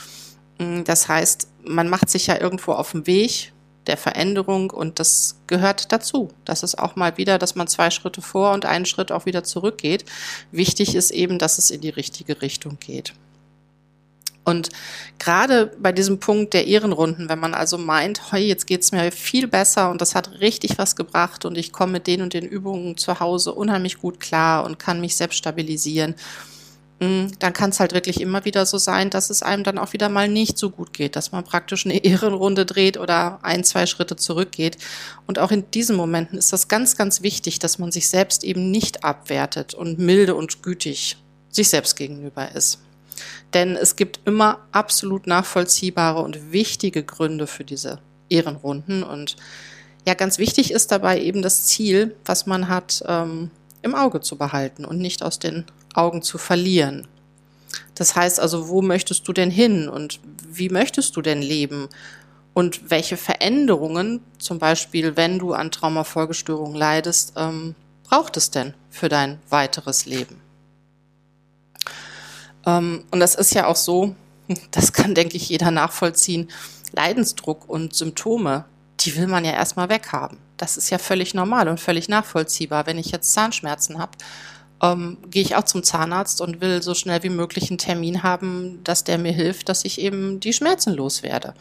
Mm, 0.59 0.85
das 0.85 1.09
heißt, 1.09 1.49
man 1.65 1.89
macht 1.89 2.09
sich 2.09 2.29
ja 2.29 2.41
irgendwo 2.41 2.73
auf 2.73 2.93
dem 2.93 3.09
Weg 3.09 3.53
der 3.87 3.97
Veränderung 3.97 4.71
und 4.71 4.99
das 4.99 5.41
gehört 5.47 5.93
dazu. 5.93 6.29
Das 6.45 6.63
ist 6.63 6.79
auch 6.79 6.97
mal 6.97 7.17
wieder, 7.17 7.39
dass 7.39 7.55
man 7.55 7.67
zwei 7.67 7.91
Schritte 7.91 8.23
vor 8.23 8.53
und 8.53 8.67
einen 8.67 8.87
Schritt 8.87 9.11
auch 9.11 9.27
wieder 9.27 9.43
zurückgeht. 9.43 10.05
Wichtig 10.53 10.95
ist 10.95 11.11
eben, 11.11 11.39
dass 11.39 11.59
es 11.59 11.71
in 11.71 11.81
die 11.81 11.89
richtige 11.89 12.43
Richtung 12.43 12.79
geht. 12.79 13.15
Und 14.45 14.71
gerade 15.19 15.67
bei 15.79 15.93
diesem 15.93 16.19
Punkt 16.19 16.55
der 16.55 16.67
Ehrenrunden, 16.67 17.29
wenn 17.29 17.39
man 17.39 17.55
also 17.55 17.79
meint, 17.79 18.33
hey, 18.33 18.47
jetzt 18.47 18.67
geht's 18.67 18.91
mir 18.91 19.13
viel 19.13 19.47
besser 19.47 19.91
und 19.91 20.01
das 20.01 20.15
hat 20.15 20.41
richtig 20.41 20.79
was 20.79 20.97
gebracht 20.97 21.45
und 21.45 21.59
ich 21.59 21.73
komme 21.73 21.93
mit 21.93 22.07
den 22.07 22.23
und 22.23 22.33
den 22.33 22.47
Übungen 22.47 22.97
zu 22.97 23.21
Hause 23.21 23.53
unheimlich 23.53 23.99
gut 23.99 24.19
klar 24.19 24.65
und 24.65 24.79
kann 24.79 25.01
mich 25.01 25.15
selbst 25.17 25.37
stabilisieren, 25.37 26.15
dann 27.01 27.55
kann 27.55 27.71
es 27.71 27.81
halt 27.81 27.95
wirklich 27.95 28.21
immer 28.21 28.45
wieder 28.45 28.67
so 28.67 28.77
sein, 28.77 29.09
dass 29.09 29.31
es 29.31 29.43
einem 29.43 29.65
dann 29.65 29.79
auch 29.79 29.95
wieder 29.95 30.11
mal 30.11 30.29
nicht 30.29 30.59
so 30.59 30.69
gut 30.69 30.93
geht, 30.93 31.17
dass 31.17 31.33
man 31.33 31.45
praktisch 31.45 31.87
eine 31.87 31.97
Ehrenrunde 32.05 32.67
dreht 32.67 32.99
oder 32.99 33.39
ein, 33.43 33.65
zwei 33.65 33.87
Schritte 33.87 34.17
zurückgeht. 34.17 34.77
Und 35.27 35.39
auch 35.39 35.51
in 35.51 35.71
diesen 35.71 35.97
Momenten 35.97 36.37
ist 36.37 36.53
das 36.53 36.69
ganz, 36.69 36.97
ganz 36.99 37.23
wichtig, 37.23 37.59
dass 37.59 37.79
man 37.79 37.91
sich 37.91 38.11
selbst 38.11 38.45
eben 38.45 38.71
nicht 38.71 39.03
abwertet 39.03 39.73
und 39.73 39.99
milde 39.99 40.35
und 40.35 40.63
gütig 40.63 41.17
sich 41.49 41.71
selbst 41.71 41.97
gegenüber 41.97 42.55
ist. 42.55 42.81
Denn 43.55 43.77
es 43.77 43.97
gibt 43.97 44.21
immer 44.27 44.59
absolut 44.71 45.27
nachvollziehbare 45.27 46.21
und 46.21 46.53
wichtige 46.53 47.03
Gründe 47.03 47.47
für 47.47 47.65
diese 47.65 48.01
Ehrenrunden. 48.29 49.03
Und 49.03 49.37
ja, 50.07 50.13
ganz 50.13 50.37
wichtig 50.37 50.71
ist 50.71 50.93
dabei 50.93 51.21
eben 51.21 51.41
das 51.41 51.65
Ziel, 51.65 52.15
was 52.27 52.45
man 52.45 52.69
hat, 52.69 53.03
ähm, 53.07 53.51
im 53.83 53.95
Auge 53.95 54.21
zu 54.21 54.37
behalten 54.37 54.85
und 54.85 54.99
nicht 54.99 55.23
aus 55.23 55.39
den 55.39 55.65
Augen 55.95 56.23
zu 56.23 56.39
verlieren. 56.39 57.09
Das 57.95 58.17
heißt 58.17 58.41
also, 58.41 58.69
wo 58.69 58.83
möchtest 58.83 59.27
du 59.29 59.33
denn 59.33 59.51
hin 59.51 59.89
und 59.89 60.21
wie 60.49 60.69
möchtest 60.69 61.17
du 61.17 61.23
denn 61.23 61.43
leben? 61.43 61.89
Und 62.53 62.91
welche 62.91 63.17
Veränderungen, 63.17 64.21
zum 64.39 64.59
Beispiel 64.59 65.17
wenn 65.17 65.39
du 65.39 65.53
an 65.53 65.71
Traumafolgestörungen 65.71 66.77
leidest, 66.77 67.35
ähm, 67.37 67.75
braucht 68.03 68.37
es 68.37 68.51
denn 68.51 68.75
für 68.91 69.09
dein 69.09 69.39
weiteres 69.49 70.05
Leben? 70.07 70.41
Ähm, 72.67 73.05
und 73.11 73.21
das 73.21 73.35
ist 73.35 73.55
ja 73.55 73.67
auch 73.67 73.77
so, 73.77 74.15
das 74.73 74.93
kann, 74.93 75.15
denke 75.15 75.37
ich, 75.37 75.49
jeder 75.49 75.71
nachvollziehen. 75.71 76.49
Leidensdruck 76.93 77.69
und 77.69 77.95
Symptome, 77.95 78.65
die 79.01 79.17
will 79.17 79.29
man 79.29 79.45
ja 79.45 79.53
erstmal 79.53 79.89
weghaben. 79.89 80.39
Das 80.61 80.77
ist 80.77 80.91
ja 80.91 80.99
völlig 80.99 81.33
normal 81.33 81.69
und 81.69 81.81
völlig 81.81 82.09
nachvollziehbar. 82.09 82.87
Wenn 82.87 82.99
ich 82.99 83.13
jetzt 83.13 83.33
Zahnschmerzen 83.33 83.99
habe, 83.99 84.13
ähm, 84.83 85.17
gehe 85.31 85.43
ich 85.43 85.57
auch 85.57 85.65
zum 85.65 85.83
Zahnarzt 85.83 86.43
und 86.43 86.61
will 86.61 86.83
so 86.83 86.95
schnell 86.95 87.23
wie 87.23 87.31
möglich 87.31 87.71
einen 87.71 87.79
Termin 87.79 88.23
haben, 88.23 88.85
dass 88.85 89.03
der 89.03 89.17
mir 89.17 89.33
hilft, 89.33 89.71
dass 89.71 89.87
ich 89.87 90.01
eben 90.01 90.39
die 90.39 90.53
Schmerzen 90.53 90.93
loswerde. 90.93 91.55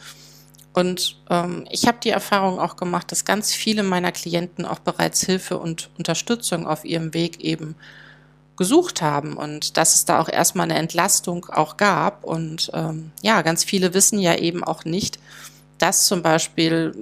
Und 0.74 1.16
ähm, 1.30 1.66
ich 1.70 1.86
habe 1.86 1.98
die 2.02 2.10
Erfahrung 2.10 2.60
auch 2.60 2.76
gemacht, 2.76 3.10
dass 3.10 3.24
ganz 3.24 3.52
viele 3.52 3.82
meiner 3.82 4.12
Klienten 4.12 4.66
auch 4.66 4.80
bereits 4.80 5.24
Hilfe 5.24 5.58
und 5.58 5.88
Unterstützung 5.96 6.66
auf 6.66 6.84
ihrem 6.84 7.14
Weg 7.14 7.40
eben 7.40 7.76
gesucht 8.56 9.00
haben 9.00 9.38
und 9.38 9.78
dass 9.78 9.94
es 9.94 10.04
da 10.04 10.20
auch 10.20 10.28
erstmal 10.28 10.64
eine 10.64 10.78
Entlastung 10.78 11.46
auch 11.46 11.78
gab. 11.78 12.24
Und 12.24 12.70
ähm, 12.74 13.12
ja, 13.22 13.40
ganz 13.40 13.64
viele 13.64 13.94
wissen 13.94 14.18
ja 14.18 14.34
eben 14.36 14.62
auch 14.62 14.84
nicht, 14.84 15.18
dass 15.78 16.04
zum 16.04 16.20
Beispiel 16.20 16.94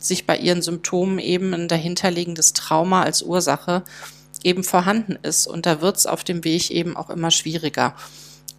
sich 0.00 0.26
bei 0.26 0.36
ihren 0.36 0.62
Symptomen 0.62 1.18
eben 1.18 1.54
ein 1.54 1.68
dahinterliegendes 1.68 2.54
Trauma 2.54 3.02
als 3.02 3.22
Ursache 3.22 3.84
eben 4.42 4.64
vorhanden 4.64 5.18
ist. 5.22 5.46
Und 5.46 5.66
da 5.66 5.80
wird 5.80 5.98
es 5.98 6.06
auf 6.06 6.24
dem 6.24 6.42
Weg 6.44 6.70
eben 6.70 6.96
auch 6.96 7.10
immer 7.10 7.30
schwieriger. 7.30 7.94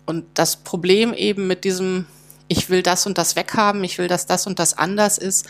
Und 0.06 0.26
das 0.36 0.58
Problem 0.58 1.14
eben 1.14 1.48
mit 1.48 1.64
diesem, 1.64 2.06
ich 2.48 2.70
will 2.70 2.84
das 2.84 3.06
und 3.06 3.18
das 3.18 3.36
weghaben, 3.36 3.84
ich 3.84 3.98
will, 3.98 4.08
dass 4.08 4.26
das 4.26 4.48
und 4.48 4.60
das 4.60 4.78
anders 4.78 5.18
ist, 5.18 5.48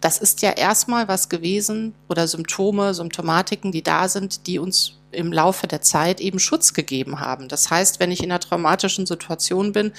das 0.00 0.18
ist 0.18 0.42
ja 0.42 0.50
erstmal 0.50 1.08
was 1.08 1.28
gewesen 1.28 1.94
oder 2.08 2.26
Symptome, 2.26 2.94
Symptomatiken, 2.94 3.70
die 3.70 3.82
da 3.82 4.08
sind, 4.08 4.46
die 4.46 4.58
uns 4.58 4.94
im 5.12 5.32
Laufe 5.32 5.66
der 5.66 5.82
Zeit 5.82 6.20
eben 6.20 6.38
Schutz 6.38 6.72
gegeben 6.72 7.20
haben. 7.20 7.48
Das 7.48 7.70
heißt, 7.70 8.00
wenn 8.00 8.10
ich 8.10 8.22
in 8.22 8.30
einer 8.30 8.40
traumatischen 8.40 9.06
Situation 9.06 9.72
bin, 9.72 9.92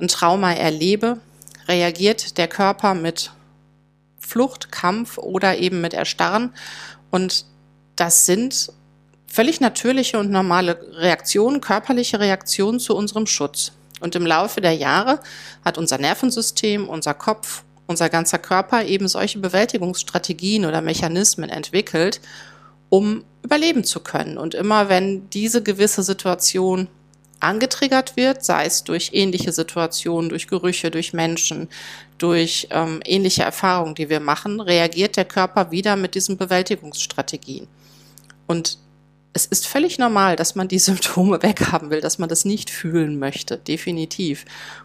ein 0.00 0.08
Trauma 0.08 0.52
erlebe, 0.52 1.18
reagiert 1.68 2.38
der 2.38 2.48
Körper 2.48 2.94
mit 2.94 3.30
Flucht, 4.26 4.72
Kampf 4.72 5.18
oder 5.18 5.58
eben 5.58 5.80
mit 5.80 5.94
Erstarren. 5.94 6.52
Und 7.10 7.46
das 7.94 8.26
sind 8.26 8.72
völlig 9.26 9.60
natürliche 9.60 10.18
und 10.18 10.30
normale 10.30 10.78
Reaktionen, 10.92 11.60
körperliche 11.60 12.20
Reaktionen 12.20 12.80
zu 12.80 12.96
unserem 12.96 13.26
Schutz. 13.26 13.72
Und 14.00 14.14
im 14.14 14.26
Laufe 14.26 14.60
der 14.60 14.74
Jahre 14.74 15.20
hat 15.64 15.78
unser 15.78 15.98
Nervensystem, 15.98 16.88
unser 16.88 17.14
Kopf, 17.14 17.62
unser 17.86 18.08
ganzer 18.08 18.38
Körper 18.38 18.84
eben 18.84 19.08
solche 19.08 19.38
Bewältigungsstrategien 19.38 20.66
oder 20.66 20.80
Mechanismen 20.80 21.48
entwickelt, 21.48 22.20
um 22.88 23.24
überleben 23.42 23.84
zu 23.84 24.00
können. 24.00 24.38
Und 24.38 24.54
immer 24.54 24.88
wenn 24.88 25.30
diese 25.30 25.62
gewisse 25.62 26.02
Situation 26.02 26.88
angetriggert 27.40 28.16
wird, 28.16 28.44
sei 28.44 28.64
es 28.66 28.84
durch 28.84 29.10
ähnliche 29.12 29.52
Situationen, 29.52 30.30
durch 30.30 30.48
Gerüche, 30.48 30.90
durch 30.90 31.12
Menschen, 31.12 31.68
durch 32.18 32.68
ähm, 32.70 33.00
ähnliche 33.04 33.42
Erfahrungen, 33.42 33.94
die 33.94 34.08
wir 34.08 34.20
machen, 34.20 34.60
reagiert 34.60 35.16
der 35.16 35.24
Körper 35.24 35.70
wieder 35.70 35.96
mit 35.96 36.14
diesen 36.14 36.36
Bewältigungsstrategien. 36.36 37.66
Und 38.46 38.78
es 39.32 39.44
ist 39.44 39.66
völlig 39.66 39.98
normal, 39.98 40.36
dass 40.36 40.54
man 40.54 40.68
die 40.68 40.78
Symptome 40.80 41.42
weghaben 41.42 41.90
will, 41.90 42.00
dass 42.00 42.18
man 42.18 42.28
das 42.28 42.44
nicht 42.44 42.70
fühlen 42.70 43.18
möchte, 43.18 43.58
definitiv. 43.58 44.44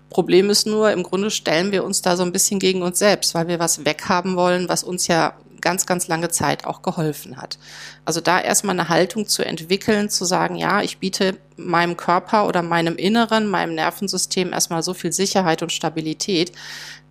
Problem 0.09 0.49
ist 0.49 0.67
nur, 0.67 0.91
im 0.91 1.03
Grunde 1.03 1.31
stellen 1.31 1.71
wir 1.71 1.85
uns 1.85 2.01
da 2.01 2.17
so 2.17 2.23
ein 2.23 2.33
bisschen 2.33 2.59
gegen 2.59 2.81
uns 2.81 2.99
selbst, 2.99 3.33
weil 3.33 3.47
wir 3.47 3.59
was 3.59 3.85
weghaben 3.85 4.35
wollen, 4.35 4.67
was 4.67 4.83
uns 4.83 5.07
ja 5.07 5.33
ganz, 5.61 5.85
ganz 5.85 6.07
lange 6.07 6.29
Zeit 6.29 6.65
auch 6.65 6.81
geholfen 6.81 7.37
hat. 7.37 7.57
Also 8.05 8.21
da 8.21 8.39
erstmal 8.39 8.77
eine 8.77 8.89
Haltung 8.89 9.27
zu 9.27 9.43
entwickeln, 9.45 10.09
zu 10.09 10.25
sagen, 10.25 10.55
ja, 10.55 10.81
ich 10.81 10.97
biete 10.97 11.37
meinem 11.55 11.97
Körper 11.97 12.47
oder 12.47 12.61
meinem 12.61 12.97
Inneren, 12.97 13.47
meinem 13.47 13.75
Nervensystem 13.75 14.51
erstmal 14.51 14.83
so 14.83 14.93
viel 14.93 15.11
Sicherheit 15.11 15.61
und 15.61 15.71
Stabilität, 15.71 16.51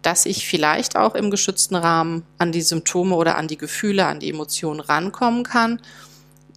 dass 0.03 0.27
ich 0.27 0.47
vielleicht 0.47 0.97
auch 0.97 1.15
im 1.15 1.31
geschützten 1.31 1.77
Rahmen 1.77 2.25
an 2.39 2.53
die 2.53 2.63
Symptome 2.63 3.15
oder 3.15 3.37
an 3.37 3.49
die 3.49 3.59
Gefühle, 3.59 4.07
an 4.07 4.21
die 4.21 4.31
Emotionen 4.31 4.81
rankommen 4.81 5.45
kann, 5.45 5.81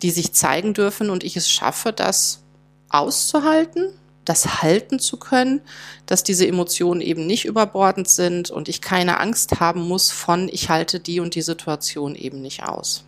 die 0.02 0.12
sich 0.12 0.34
zeigen 0.34 0.74
dürfen 0.74 1.10
und 1.10 1.24
ich 1.24 1.38
es 1.38 1.50
schaffe, 1.50 1.94
das 1.94 2.44
auszuhalten 2.90 3.94
das 4.26 4.62
halten 4.62 5.00
zu 5.00 5.18
können, 5.18 5.62
dass 6.06 6.24
diese 6.24 6.48
Emotionen 6.48 7.02
eben 7.02 7.26
nicht 7.26 7.46
überbordend 7.46 8.08
sind 8.08 8.52
und 8.52 8.70
ich 8.70 8.82
keine 8.82 9.20
Angst 9.20 9.60
haben 9.60 9.82
muss 9.82 10.12
von, 10.12 10.50
ich 10.50 10.70
halte 10.70 11.00
die 11.00 11.20
und 11.20 11.36
die 11.36 11.42
Situation 11.42 12.16
eben 12.16 12.42
nicht 12.42 12.64
aus. 12.64 13.04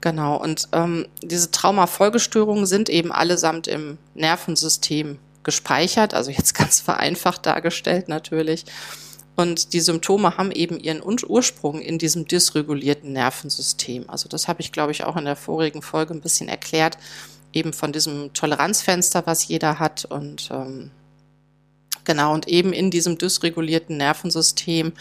Genau, 0.00 0.36
und 0.36 0.68
ähm, 0.72 1.06
diese 1.22 1.50
Traumafolgestörungen 1.50 2.66
sind 2.66 2.88
eben 2.88 3.12
allesamt 3.12 3.68
im 3.68 3.98
Nervensystem 4.14 5.18
gespeichert, 5.44 6.14
also 6.14 6.30
jetzt 6.30 6.54
ganz 6.58 6.80
vereinfacht 6.80 7.46
dargestellt 7.46 8.08
natürlich. 8.08 8.64
Und 9.34 9.72
die 9.72 9.80
Symptome 9.80 10.36
haben 10.36 10.52
eben 10.52 10.78
ihren 10.78 11.02
Ursprung 11.02 11.80
in 11.80 11.98
diesem 11.98 12.26
dysregulierten 12.26 13.12
Nervensystem. 13.12 14.04
Also 14.08 14.28
das 14.28 14.46
habe 14.46 14.60
ich, 14.60 14.72
glaube 14.72 14.92
ich, 14.92 15.04
auch 15.04 15.16
in 15.16 15.24
der 15.24 15.36
vorigen 15.36 15.80
Folge 15.80 16.12
ein 16.12 16.20
bisschen 16.20 16.48
erklärt 16.48 16.98
eben 17.52 17.72
von 17.72 17.92
diesem 17.92 18.32
Toleranzfenster, 18.32 19.26
was 19.26 19.46
jeder 19.46 19.78
hat 19.78 20.04
und 20.04 20.50
ähm, 20.52 20.90
genau 22.04 22.34
und 22.34 22.48
eben 22.48 22.72
in 22.72 22.90
diesem 22.90 23.18
dysregulierten 23.18 23.96
Nervensystem 23.96 24.92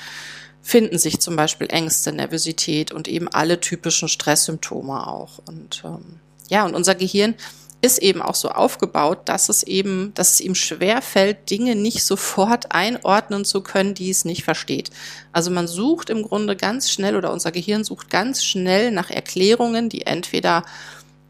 finden 0.61 0.97
sich 0.97 1.19
zum 1.19 1.35
Beispiel 1.35 1.67
Ängste, 1.69 2.11
Nervosität 2.11 2.91
und 2.91 3.07
eben 3.07 3.27
alle 3.27 3.59
typischen 3.59 4.07
Stresssymptome 4.07 5.07
auch. 5.07 5.39
Und 5.47 5.81
ähm, 5.83 6.19
ja, 6.49 6.65
und 6.65 6.75
unser 6.75 6.95
Gehirn 6.95 7.35
ist 7.81 7.97
eben 7.97 8.21
auch 8.21 8.35
so 8.35 8.49
aufgebaut, 8.49 9.21
dass 9.25 9.49
es 9.49 9.63
eben, 9.63 10.13
dass 10.13 10.33
es 10.33 10.41
ihm 10.41 10.53
schwer 10.53 11.01
fällt, 11.01 11.49
Dinge 11.49 11.75
nicht 11.75 12.03
sofort 12.03 12.71
einordnen 12.71 13.43
zu 13.43 13.61
können, 13.61 13.95
die 13.95 14.11
es 14.11 14.23
nicht 14.23 14.43
versteht. 14.43 14.91
Also 15.31 15.49
man 15.49 15.67
sucht 15.67 16.11
im 16.11 16.21
Grunde 16.21 16.55
ganz 16.55 16.91
schnell 16.91 17.15
oder 17.15 17.33
unser 17.33 17.51
Gehirn 17.51 17.83
sucht 17.83 18.11
ganz 18.11 18.43
schnell 18.43 18.91
nach 18.91 19.09
Erklärungen, 19.09 19.89
die 19.89 20.05
entweder 20.05 20.63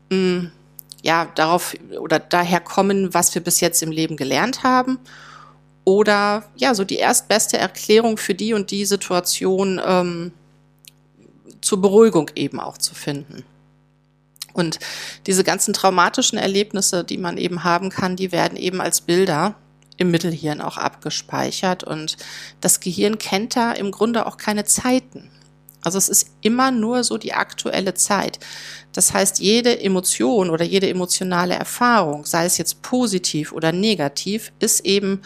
mh, 0.10 0.18
hm, 0.18 0.52
ja, 1.02 1.26
darauf 1.36 1.76
oder 2.00 2.20
daher 2.20 2.60
kommen, 2.60 3.14
was 3.14 3.34
wir 3.34 3.44
bis 3.44 3.60
jetzt 3.60 3.82
im 3.82 3.92
Leben 3.92 4.18
gelernt 4.18 4.64
haben. 4.64 5.00
Oder 5.84 6.44
ja, 6.56 6.76
so 6.76 6.84
die 6.84 6.98
erstbeste 6.98 7.58
Erklärung 7.58 8.18
für 8.18 8.36
die 8.36 8.54
und 8.54 8.70
die 8.70 8.86
Situation 8.86 9.82
ähm, 9.84 10.32
zur 11.62 11.82
Beruhigung 11.82 12.30
eben 12.36 12.60
auch 12.60 12.78
zu 12.78 12.94
finden. 12.94 13.44
Und 14.54 14.80
diese 15.28 15.44
ganzen 15.44 15.74
traumatischen 15.74 16.38
Erlebnisse, 16.38 17.04
die 17.04 17.18
man 17.18 17.38
eben 17.38 17.64
haben 17.64 17.90
kann, 17.90 18.16
die 18.16 18.32
werden 18.32 18.58
eben 18.58 18.82
als 18.82 19.02
Bilder 19.02 19.56
im 19.98 20.12
Mittelhirn 20.12 20.62
auch 20.62 20.78
abgespeichert. 20.78 21.84
Und 21.84 22.18
das 22.60 22.80
Gehirn 22.80 23.18
kennt 23.18 23.56
da 23.56 23.72
im 23.72 23.92
Grunde 23.92 24.26
auch 24.26 24.38
keine 24.38 24.66
Zeiten. 24.66 25.32
Also 25.84 25.98
es 25.98 26.10
ist 26.10 26.28
immer 26.42 26.72
nur 26.72 27.04
so 27.04 27.18
die 27.18 27.34
aktuelle 27.34 27.94
Zeit. 27.94 28.40
Das 28.94 29.14
heißt, 29.14 29.40
jede 29.40 29.80
Emotion 29.82 30.50
oder 30.50 30.66
jede 30.66 30.90
emotionale 30.90 31.56
Erfahrung, 31.56 32.26
sei 32.26 32.46
es 32.46 32.58
jetzt 32.58 32.82
positiv 32.82 33.52
oder 33.52 33.72
negativ, 33.72 34.52
ist 34.60 34.86
eben 34.86 35.22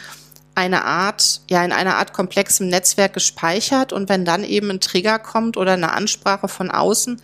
eine 0.53 0.85
Art, 0.85 1.41
ja, 1.49 1.63
in 1.65 1.73
einer 1.73 1.97
Art 1.97 2.13
komplexem 2.13 2.69
Netzwerk 2.69 3.13
gespeichert. 3.13 3.91
Und 3.91 4.07
wenn 4.07 4.23
dann 4.23 4.43
eben 4.43 4.69
ein 4.69 4.79
Trigger 4.79 5.19
kommt 5.19 5.57
oder 5.57 5.73
eine 5.73 5.91
Ansprache 5.91 6.47
von 6.47 6.71
außen, 6.71 7.21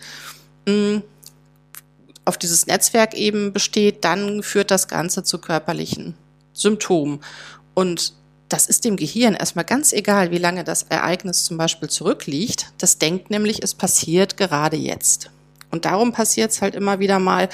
mh, 0.66 0.74
mm, 0.74 1.02
auf 2.24 2.38
dieses 2.38 2.66
Netzwerk 2.66 3.14
eben 3.14 3.52
besteht, 3.52 4.04
dann 4.04 4.42
führt 4.44 4.70
das 4.70 4.86
Ganze 4.86 5.24
zu 5.24 5.38
körperlichen 5.38 6.14
Symptomen. 6.52 7.20
Und 7.74 8.14
das 8.52 8.66
ist 8.66 8.84
dem 8.84 8.96
Gehirn 8.96 9.34
erstmal 9.34 9.64
ganz 9.64 9.94
egal, 9.94 10.30
wie 10.30 10.38
lange 10.38 10.62
das 10.62 10.82
Ereignis 10.82 11.44
zum 11.44 11.56
Beispiel 11.56 11.88
zurückliegt. 11.88 12.66
Das 12.76 12.98
denkt 12.98 13.30
nämlich, 13.30 13.62
es 13.62 13.74
passiert 13.74 14.36
gerade 14.36 14.76
jetzt. 14.76 15.30
Und 15.70 15.86
darum 15.86 16.12
passiert 16.12 16.50
es 16.50 16.60
halt 16.60 16.74
immer 16.74 16.98
wieder 16.98 17.18
mal, 17.18 17.48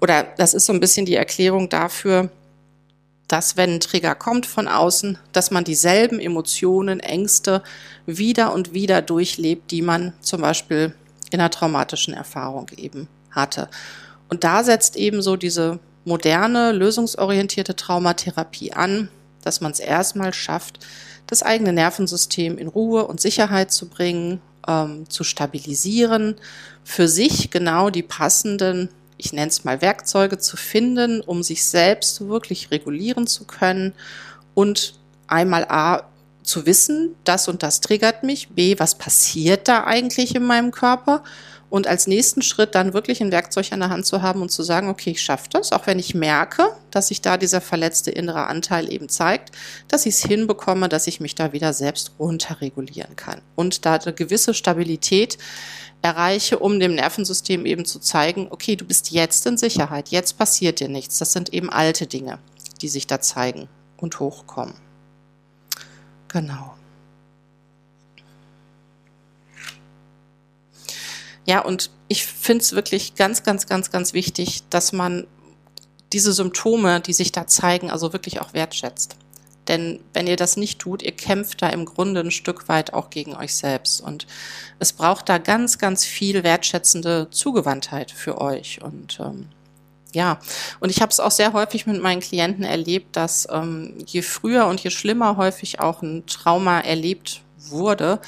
oder 0.00 0.22
das 0.38 0.54
ist 0.54 0.64
so 0.64 0.72
ein 0.72 0.80
bisschen 0.80 1.04
die 1.04 1.14
Erklärung 1.14 1.68
dafür, 1.68 2.30
dass 3.28 3.58
wenn 3.58 3.74
ein 3.74 3.80
Trigger 3.80 4.14
kommt 4.14 4.46
von 4.46 4.66
außen, 4.66 5.18
dass 5.32 5.50
man 5.50 5.64
dieselben 5.64 6.18
Emotionen, 6.18 7.00
Ängste 7.00 7.62
wieder 8.06 8.54
und 8.54 8.72
wieder 8.72 9.02
durchlebt, 9.02 9.70
die 9.70 9.82
man 9.82 10.14
zum 10.22 10.40
Beispiel 10.40 10.94
in 11.30 11.38
einer 11.38 11.50
traumatischen 11.50 12.14
Erfahrung 12.14 12.66
eben 12.76 13.08
hatte. 13.30 13.68
Und 14.30 14.42
da 14.42 14.64
setzt 14.64 14.96
eben 14.96 15.20
so 15.20 15.36
diese 15.36 15.80
moderne, 16.06 16.72
lösungsorientierte 16.72 17.76
Traumatherapie 17.76 18.72
an, 18.72 19.10
dass 19.42 19.60
man 19.60 19.72
es 19.72 19.80
erstmal 19.80 20.32
schafft, 20.32 20.86
das 21.26 21.42
eigene 21.42 21.72
Nervensystem 21.72 22.58
in 22.58 22.68
Ruhe 22.68 23.06
und 23.06 23.20
Sicherheit 23.20 23.72
zu 23.72 23.88
bringen, 23.88 24.40
ähm, 24.66 25.08
zu 25.08 25.24
stabilisieren, 25.24 26.36
für 26.84 27.08
sich 27.08 27.50
genau 27.50 27.90
die 27.90 28.02
passenden, 28.02 28.88
ich 29.16 29.32
nenne 29.32 29.48
es 29.48 29.64
mal 29.64 29.80
Werkzeuge 29.82 30.38
zu 30.38 30.56
finden, 30.56 31.20
um 31.20 31.42
sich 31.42 31.64
selbst 31.64 32.26
wirklich 32.26 32.70
regulieren 32.70 33.26
zu 33.26 33.44
können 33.44 33.92
und 34.54 34.94
einmal 35.26 35.66
A 35.68 36.04
zu 36.42 36.66
wissen, 36.66 37.14
das 37.24 37.48
und 37.48 37.62
das 37.62 37.80
triggert 37.80 38.24
mich, 38.24 38.48
B, 38.48 38.78
was 38.78 38.96
passiert 38.96 39.68
da 39.68 39.84
eigentlich 39.84 40.34
in 40.34 40.44
meinem 40.44 40.72
Körper 40.72 41.22
und 41.70 41.86
als 41.86 42.06
nächsten 42.06 42.42
Schritt 42.42 42.74
dann 42.74 42.92
wirklich 42.92 43.22
ein 43.22 43.32
Werkzeug 43.32 43.72
an 43.72 43.80
der 43.80 43.90
Hand 43.90 44.04
zu 44.04 44.20
haben 44.20 44.42
und 44.42 44.50
zu 44.50 44.62
sagen, 44.62 44.88
okay, 44.88 45.10
ich 45.10 45.22
schaffe 45.22 45.48
das, 45.50 45.72
auch 45.72 45.86
wenn 45.86 45.98
ich 45.98 46.14
merke, 46.14 46.76
dass 46.90 47.08
sich 47.08 47.22
da 47.22 47.36
dieser 47.36 47.60
verletzte 47.60 48.10
innere 48.10 48.46
Anteil 48.48 48.92
eben 48.92 49.08
zeigt, 49.08 49.52
dass 49.88 50.04
ich 50.04 50.14
es 50.14 50.22
hinbekomme, 50.22 50.88
dass 50.88 51.06
ich 51.06 51.20
mich 51.20 51.36
da 51.36 51.52
wieder 51.52 51.72
selbst 51.72 52.12
runterregulieren 52.18 53.16
kann 53.16 53.40
und 53.54 53.86
da 53.86 53.94
eine 53.94 54.12
gewisse 54.12 54.52
Stabilität 54.52 55.38
erreiche, 56.02 56.58
um 56.58 56.80
dem 56.80 56.94
Nervensystem 56.94 57.66
eben 57.66 57.84
zu 57.84 58.00
zeigen, 58.00 58.48
okay, 58.50 58.74
du 58.74 58.84
bist 58.84 59.10
jetzt 59.10 59.46
in 59.46 59.56
Sicherheit, 59.56 60.08
jetzt 60.08 60.38
passiert 60.38 60.80
dir 60.80 60.88
nichts. 60.88 61.18
Das 61.18 61.32
sind 61.32 61.52
eben 61.52 61.70
alte 61.70 62.06
Dinge, 62.06 62.38
die 62.80 62.88
sich 62.88 63.06
da 63.06 63.20
zeigen 63.20 63.68
und 63.98 64.18
hochkommen. 64.18 64.74
Genau. 66.28 66.74
Ja, 71.50 71.62
und 71.62 71.90
ich 72.06 72.26
finde 72.26 72.62
es 72.62 72.76
wirklich 72.76 73.16
ganz, 73.16 73.42
ganz, 73.42 73.66
ganz, 73.66 73.90
ganz 73.90 74.12
wichtig, 74.12 74.62
dass 74.70 74.92
man 74.92 75.26
diese 76.12 76.32
Symptome, 76.32 77.00
die 77.00 77.12
sich 77.12 77.32
da 77.32 77.48
zeigen, 77.48 77.90
also 77.90 78.12
wirklich 78.12 78.40
auch 78.40 78.54
wertschätzt. 78.54 79.16
Denn 79.66 79.98
wenn 80.12 80.28
ihr 80.28 80.36
das 80.36 80.56
nicht 80.56 80.78
tut, 80.78 81.02
ihr 81.02 81.10
kämpft 81.10 81.60
da 81.60 81.68
im 81.70 81.86
Grunde 81.86 82.20
ein 82.20 82.30
Stück 82.30 82.68
weit 82.68 82.92
auch 82.92 83.10
gegen 83.10 83.34
euch 83.34 83.56
selbst. 83.56 84.00
Und 84.00 84.28
es 84.78 84.92
braucht 84.92 85.28
da 85.28 85.38
ganz, 85.38 85.78
ganz 85.78 86.04
viel 86.04 86.44
wertschätzende 86.44 87.26
Zugewandtheit 87.32 88.12
für 88.12 88.40
euch. 88.40 88.80
Und 88.80 89.18
ähm, 89.18 89.48
ja, 90.12 90.38
und 90.78 90.90
ich 90.90 91.02
habe 91.02 91.10
es 91.10 91.18
auch 91.18 91.32
sehr 91.32 91.52
häufig 91.52 91.84
mit 91.84 92.00
meinen 92.00 92.20
Klienten 92.20 92.62
erlebt, 92.62 93.16
dass 93.16 93.48
ähm, 93.50 93.98
je 94.06 94.22
früher 94.22 94.66
und 94.66 94.78
je 94.84 94.90
schlimmer 94.90 95.36
häufig 95.36 95.80
auch 95.80 96.00
ein 96.00 96.26
Trauma 96.26 96.78
erlebt 96.78 97.42
wurde, 97.58 98.20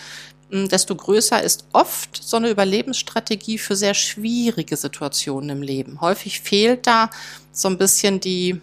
desto 0.52 0.94
größer 0.94 1.42
ist 1.42 1.64
oft 1.72 2.22
so 2.22 2.36
eine 2.36 2.50
Überlebensstrategie 2.50 3.56
für 3.56 3.74
sehr 3.74 3.94
schwierige 3.94 4.76
Situationen 4.76 5.48
im 5.50 5.62
Leben. 5.62 6.00
Häufig 6.00 6.40
fehlt 6.40 6.86
da 6.86 7.10
so 7.52 7.68
ein 7.68 7.78
bisschen 7.78 8.20
die, 8.20 8.60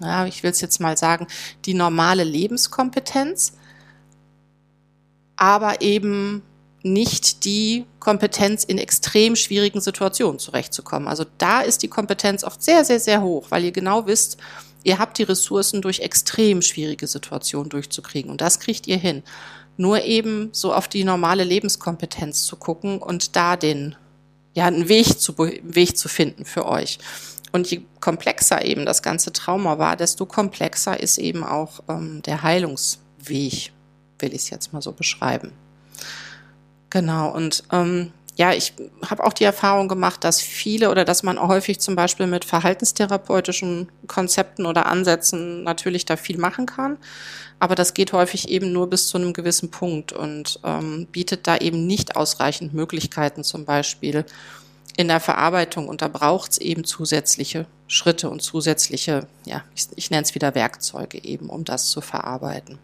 ja, 0.00 0.26
ich 0.26 0.42
will 0.42 0.52
es 0.52 0.60
jetzt 0.60 0.80
mal 0.80 0.96
sagen, 0.96 1.26
die 1.64 1.74
normale 1.74 2.22
Lebenskompetenz, 2.22 3.54
aber 5.36 5.80
eben 5.80 6.42
nicht 6.82 7.44
die 7.44 7.86
Kompetenz 7.98 8.62
in 8.62 8.78
extrem 8.78 9.34
schwierigen 9.34 9.80
Situationen 9.80 10.38
zurechtzukommen. 10.38 11.08
Also 11.08 11.26
da 11.38 11.60
ist 11.60 11.82
die 11.82 11.88
Kompetenz 11.88 12.44
oft 12.44 12.62
sehr, 12.62 12.84
sehr, 12.84 13.00
sehr 13.00 13.20
hoch, 13.20 13.46
weil 13.50 13.64
ihr 13.64 13.72
genau 13.72 14.06
wisst, 14.06 14.38
ihr 14.82 14.98
habt 14.98 15.18
die 15.18 15.24
Ressourcen 15.24 15.82
durch 15.82 16.00
extrem 16.00 16.62
schwierige 16.62 17.06
Situationen 17.06 17.70
durchzukriegen 17.70 18.30
und 18.30 18.40
das 18.40 18.60
kriegt 18.60 18.86
ihr 18.86 18.98
hin 18.98 19.22
nur 19.80 20.04
eben 20.04 20.50
so 20.52 20.74
auf 20.74 20.88
die 20.88 21.04
normale 21.04 21.42
Lebenskompetenz 21.42 22.44
zu 22.44 22.56
gucken 22.56 22.98
und 22.98 23.34
da 23.34 23.56
den, 23.56 23.96
ja, 24.52 24.66
einen 24.66 24.90
Weg 24.90 25.18
zu, 25.18 25.38
Weg 25.38 25.96
zu 25.96 26.08
finden 26.08 26.44
für 26.44 26.66
euch. 26.66 26.98
Und 27.50 27.70
je 27.70 27.82
komplexer 27.98 28.62
eben 28.62 28.84
das 28.84 29.02
ganze 29.02 29.32
Trauma 29.32 29.78
war, 29.78 29.96
desto 29.96 30.26
komplexer 30.26 31.00
ist 31.00 31.16
eben 31.16 31.42
auch 31.42 31.80
ähm, 31.88 32.20
der 32.22 32.42
Heilungsweg, 32.42 33.72
will 34.18 34.34
ich 34.34 34.42
es 34.42 34.50
jetzt 34.50 34.72
mal 34.74 34.82
so 34.82 34.92
beschreiben. 34.92 35.52
Genau, 36.90 37.30
und 37.34 37.64
ähm, 37.72 38.12
ja, 38.40 38.54
ich 38.54 38.72
habe 39.04 39.22
auch 39.22 39.34
die 39.34 39.44
Erfahrung 39.44 39.86
gemacht, 39.86 40.24
dass 40.24 40.40
viele 40.40 40.90
oder 40.90 41.04
dass 41.04 41.22
man 41.22 41.38
häufig 41.38 41.78
zum 41.78 41.94
Beispiel 41.94 42.26
mit 42.26 42.46
verhaltenstherapeutischen 42.46 43.90
Konzepten 44.06 44.64
oder 44.64 44.86
Ansätzen 44.86 45.62
natürlich 45.62 46.06
da 46.06 46.16
viel 46.16 46.38
machen 46.38 46.64
kann. 46.64 46.96
Aber 47.58 47.74
das 47.74 47.92
geht 47.92 48.14
häufig 48.14 48.48
eben 48.48 48.72
nur 48.72 48.88
bis 48.88 49.08
zu 49.08 49.18
einem 49.18 49.34
gewissen 49.34 49.70
Punkt 49.70 50.14
und 50.14 50.58
ähm, 50.64 51.06
bietet 51.12 51.46
da 51.46 51.58
eben 51.58 51.86
nicht 51.86 52.16
ausreichend 52.16 52.72
Möglichkeiten 52.72 53.44
zum 53.44 53.66
Beispiel 53.66 54.24
in 54.96 55.08
der 55.08 55.20
Verarbeitung. 55.20 55.86
Und 55.86 56.00
da 56.00 56.08
braucht 56.08 56.52
es 56.52 56.58
eben 56.58 56.84
zusätzliche 56.84 57.66
Schritte 57.88 58.30
und 58.30 58.40
zusätzliche, 58.40 59.26
ja, 59.44 59.64
ich, 59.76 59.88
ich 59.96 60.10
nenne 60.10 60.22
es 60.22 60.34
wieder 60.34 60.54
Werkzeuge 60.54 61.22
eben, 61.22 61.50
um 61.50 61.64
das 61.64 61.90
zu 61.90 62.00
verarbeiten. 62.00 62.78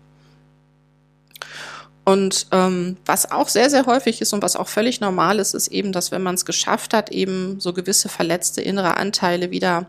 Und 2.09 2.47
ähm, 2.53 2.97
was 3.05 3.33
auch 3.33 3.49
sehr, 3.49 3.69
sehr 3.69 3.85
häufig 3.87 4.21
ist 4.21 4.33
und 4.33 4.41
was 4.41 4.55
auch 4.55 4.69
völlig 4.69 5.01
normal 5.01 5.41
ist, 5.41 5.55
ist 5.55 5.67
eben, 5.67 5.91
dass 5.91 6.13
wenn 6.13 6.23
man 6.23 6.37
es 6.37 6.45
geschafft 6.45 6.95
hat, 6.95 7.11
eben 7.11 7.59
so 7.59 7.73
gewisse 7.73 8.09
verletzte 8.09 8.63
innere 8.63 8.97
Anteile 8.97 9.51
wieder 9.51 9.87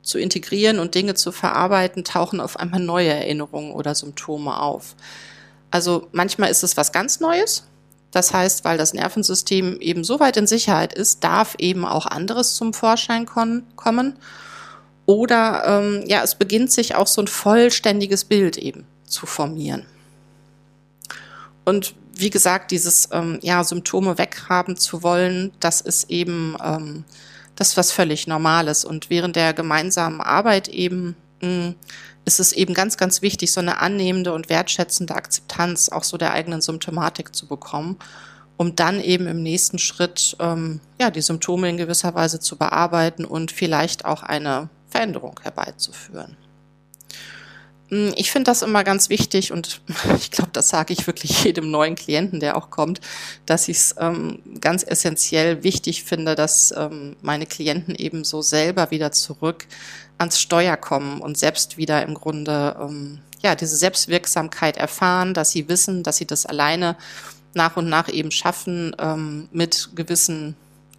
zu 0.00 0.20
integrieren 0.20 0.78
und 0.78 0.94
Dinge 0.94 1.14
zu 1.14 1.32
verarbeiten, 1.32 2.04
tauchen 2.04 2.40
auf 2.40 2.56
einmal 2.56 2.78
neue 2.78 3.08
Erinnerungen 3.08 3.72
oder 3.72 3.96
Symptome 3.96 4.60
auf. 4.60 4.94
Also 5.72 6.06
manchmal 6.12 6.52
ist 6.52 6.62
es 6.62 6.76
was 6.76 6.92
ganz 6.92 7.18
Neues. 7.18 7.64
Das 8.12 8.32
heißt, 8.32 8.64
weil 8.64 8.78
das 8.78 8.94
Nervensystem 8.94 9.80
eben 9.80 10.04
so 10.04 10.20
weit 10.20 10.36
in 10.36 10.46
Sicherheit 10.46 10.92
ist, 10.92 11.24
darf 11.24 11.56
eben 11.58 11.84
auch 11.84 12.06
anderes 12.06 12.54
zum 12.54 12.74
Vorschein 12.74 13.26
kommen. 13.26 14.18
Oder 15.04 15.64
ähm, 15.66 16.04
ja, 16.06 16.22
es 16.22 16.36
beginnt 16.36 16.70
sich 16.70 16.94
auch 16.94 17.08
so 17.08 17.22
ein 17.22 17.26
vollständiges 17.26 18.22
Bild 18.22 18.56
eben 18.56 18.86
zu 19.04 19.26
formieren. 19.26 19.84
Und 21.66 21.94
wie 22.14 22.30
gesagt, 22.30 22.70
dieses 22.70 23.08
ähm, 23.12 23.40
ja, 23.42 23.62
Symptome 23.62 24.16
weghaben 24.16 24.76
zu 24.76 25.02
wollen, 25.02 25.52
das 25.60 25.80
ist 25.82 26.08
eben 26.10 26.56
ähm, 26.64 27.04
das 27.56 27.76
was 27.76 27.90
völlig 27.92 28.26
Normales. 28.26 28.84
Und 28.84 29.10
während 29.10 29.36
der 29.36 29.52
gemeinsamen 29.52 30.20
Arbeit 30.20 30.68
eben 30.68 31.16
mh, 31.42 31.48
mm, 31.48 31.74
ist 32.24 32.40
es 32.40 32.52
eben 32.52 32.72
ganz, 32.72 32.96
ganz 32.96 33.20
wichtig, 33.20 33.52
so 33.52 33.60
eine 33.60 33.80
annehmende 33.80 34.32
und 34.32 34.48
wertschätzende 34.48 35.14
Akzeptanz 35.14 35.88
auch 35.88 36.04
so 36.04 36.16
der 36.16 36.32
eigenen 36.32 36.60
Symptomatik 36.60 37.34
zu 37.34 37.46
bekommen, 37.46 37.98
um 38.56 38.76
dann 38.76 39.00
eben 39.00 39.26
im 39.26 39.42
nächsten 39.42 39.78
Schritt 39.78 40.36
ähm, 40.40 40.80
ja 41.00 41.10
die 41.10 41.20
Symptome 41.20 41.68
in 41.68 41.76
gewisser 41.76 42.14
Weise 42.14 42.40
zu 42.40 42.56
bearbeiten 42.56 43.24
und 43.24 43.50
vielleicht 43.50 44.04
auch 44.04 44.22
eine 44.22 44.68
Veränderung 44.88 45.38
herbeizuführen. 45.42 46.36
Hm, 47.88 48.12
ich 48.16 48.30
finde 48.32 48.50
das 48.50 48.62
immer 48.62 48.84
ganz 48.84 49.08
wichtig 49.08 49.52
und 49.52 49.80
ich 50.16 50.30
glaube, 50.30 50.50
das 50.52 50.68
sage 50.68 50.92
ich 50.92 51.06
wirklich 51.06 51.44
jedem 51.44 51.70
neuen 51.70 51.94
Klienten, 51.94 52.40
der 52.40 52.56
auch 52.56 52.70
kommt, 52.70 53.00
dass 53.46 53.68
ich 53.68 53.76
es 53.76 53.94
ähm, 53.98 54.40
ganz 54.60 54.82
essentiell 54.82 55.62
wichtig 55.62 56.04
finde, 56.04 56.34
dass 56.34 56.72
ähm, 56.76 57.16
meine 57.22 57.46
Klienten 57.46 57.94
eben 57.94 58.24
so 58.24 58.42
selber 58.42 58.90
wieder 58.90 59.12
zurück 59.12 59.66
ans 60.18 60.40
Steuer 60.40 60.76
kommen 60.76 61.20
und 61.20 61.38
selbst 61.38 61.76
wieder 61.76 62.02
im 62.02 62.14
Grunde 62.14 62.76
ähm, 62.80 63.18
ja 63.42 63.54
diese 63.54 63.76
Selbstwirksamkeit 63.76 64.76
erfahren, 64.76 65.34
dass 65.34 65.50
sie 65.50 65.68
wissen, 65.68 66.02
dass 66.02 66.16
sie 66.16 66.26
das 66.26 66.46
alleine 66.46 66.96
nach 67.54 67.76
und 67.76 67.88
nach 67.88 68.08
eben 68.08 68.30
schaffen 68.30 68.94
ähm, 68.98 69.48
mit 69.52 69.90
gewissen 69.94 70.56